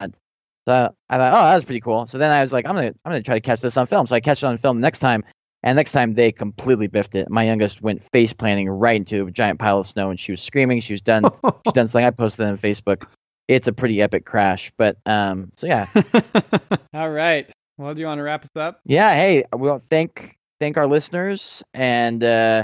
So 0.00 0.94
I 1.10 1.16
thought, 1.18 1.32
oh, 1.32 1.44
that 1.48 1.54
was 1.56 1.64
pretty 1.64 1.80
cool. 1.80 2.06
So 2.06 2.18
then 2.18 2.30
I 2.30 2.40
was 2.40 2.52
like, 2.52 2.66
I'm 2.66 2.76
gonna 2.76 2.94
I'm 3.04 3.10
gonna 3.10 3.22
try 3.22 3.34
to 3.34 3.40
catch 3.40 3.60
this 3.60 3.76
on 3.76 3.86
film. 3.86 4.06
So 4.06 4.14
I 4.14 4.20
catch 4.20 4.44
it 4.44 4.46
on 4.46 4.56
film 4.58 4.76
the 4.76 4.82
next 4.82 5.00
time, 5.00 5.24
and 5.64 5.74
next 5.74 5.90
time 5.90 6.14
they 6.14 6.30
completely 6.30 6.86
biffed 6.86 7.16
it. 7.16 7.28
My 7.28 7.42
youngest 7.42 7.82
went 7.82 8.04
face 8.12 8.32
planting 8.32 8.68
right 8.68 8.94
into 8.94 9.26
a 9.26 9.30
giant 9.32 9.58
pile 9.58 9.80
of 9.80 9.88
snow, 9.88 10.10
and 10.10 10.20
she 10.20 10.30
was 10.30 10.40
screaming. 10.40 10.78
She 10.78 10.92
was 10.92 11.00
done. 11.00 11.24
She's 11.66 11.72
done 11.72 11.88
something. 11.88 12.06
I 12.06 12.10
posted 12.10 12.46
it 12.46 12.50
on 12.50 12.58
Facebook. 12.58 13.08
It's 13.48 13.66
a 13.66 13.72
pretty 13.72 14.00
epic 14.00 14.24
crash, 14.24 14.70
but 14.78 14.98
um, 15.04 15.50
so 15.56 15.66
yeah, 15.66 15.88
All 16.94 17.10
right. 17.10 17.50
Well, 17.76 17.92
do 17.92 18.00
you 18.00 18.06
want 18.06 18.20
to 18.20 18.22
wrap 18.22 18.44
us 18.44 18.50
up? 18.54 18.78
yeah. 18.84 19.12
Hey, 19.16 19.42
we'll 19.52 19.80
thank 19.80 20.38
thank 20.60 20.76
our 20.76 20.86
listeners 20.86 21.64
and 21.74 22.22
uh, 22.22 22.62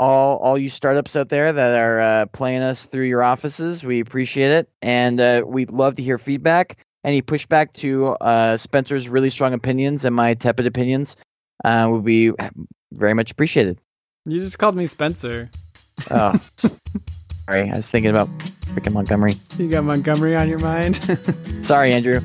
all 0.00 0.38
all 0.38 0.58
you 0.58 0.70
startups 0.70 1.14
out 1.14 1.28
there 1.28 1.52
that 1.52 1.78
are 1.78 2.00
uh, 2.00 2.26
playing 2.26 2.62
us 2.62 2.86
through 2.86 3.04
your 3.04 3.22
offices. 3.22 3.84
We 3.84 4.00
appreciate 4.00 4.50
it, 4.50 4.68
and 4.80 5.20
uh, 5.20 5.42
we'd 5.46 5.70
love 5.70 5.96
to 5.96 6.02
hear 6.02 6.16
feedback. 6.16 6.78
Any 7.04 7.22
pushback 7.22 7.72
to 7.74 8.08
uh, 8.08 8.56
Spencer's 8.56 9.08
really 9.08 9.30
strong 9.30 9.52
opinions 9.54 10.04
and 10.04 10.14
my 10.14 10.34
tepid 10.34 10.66
opinions 10.66 11.16
uh, 11.64 11.88
would 11.90 12.04
be 12.04 12.32
very 12.92 13.14
much 13.14 13.30
appreciated. 13.30 13.78
You 14.26 14.40
just 14.40 14.58
called 14.58 14.76
me 14.76 14.86
Spencer. 14.86 15.50
Oh, 16.10 16.38
sorry, 16.56 17.70
I 17.70 17.76
was 17.76 17.88
thinking 17.88 18.10
about 18.10 18.28
freaking 18.66 18.92
Montgomery. 18.92 19.34
You 19.58 19.68
got 19.68 19.84
Montgomery 19.84 20.36
on 20.36 20.48
your 20.48 20.58
mind? 20.58 20.96
Sorry, 21.62 21.92
Andrew. 21.92 22.20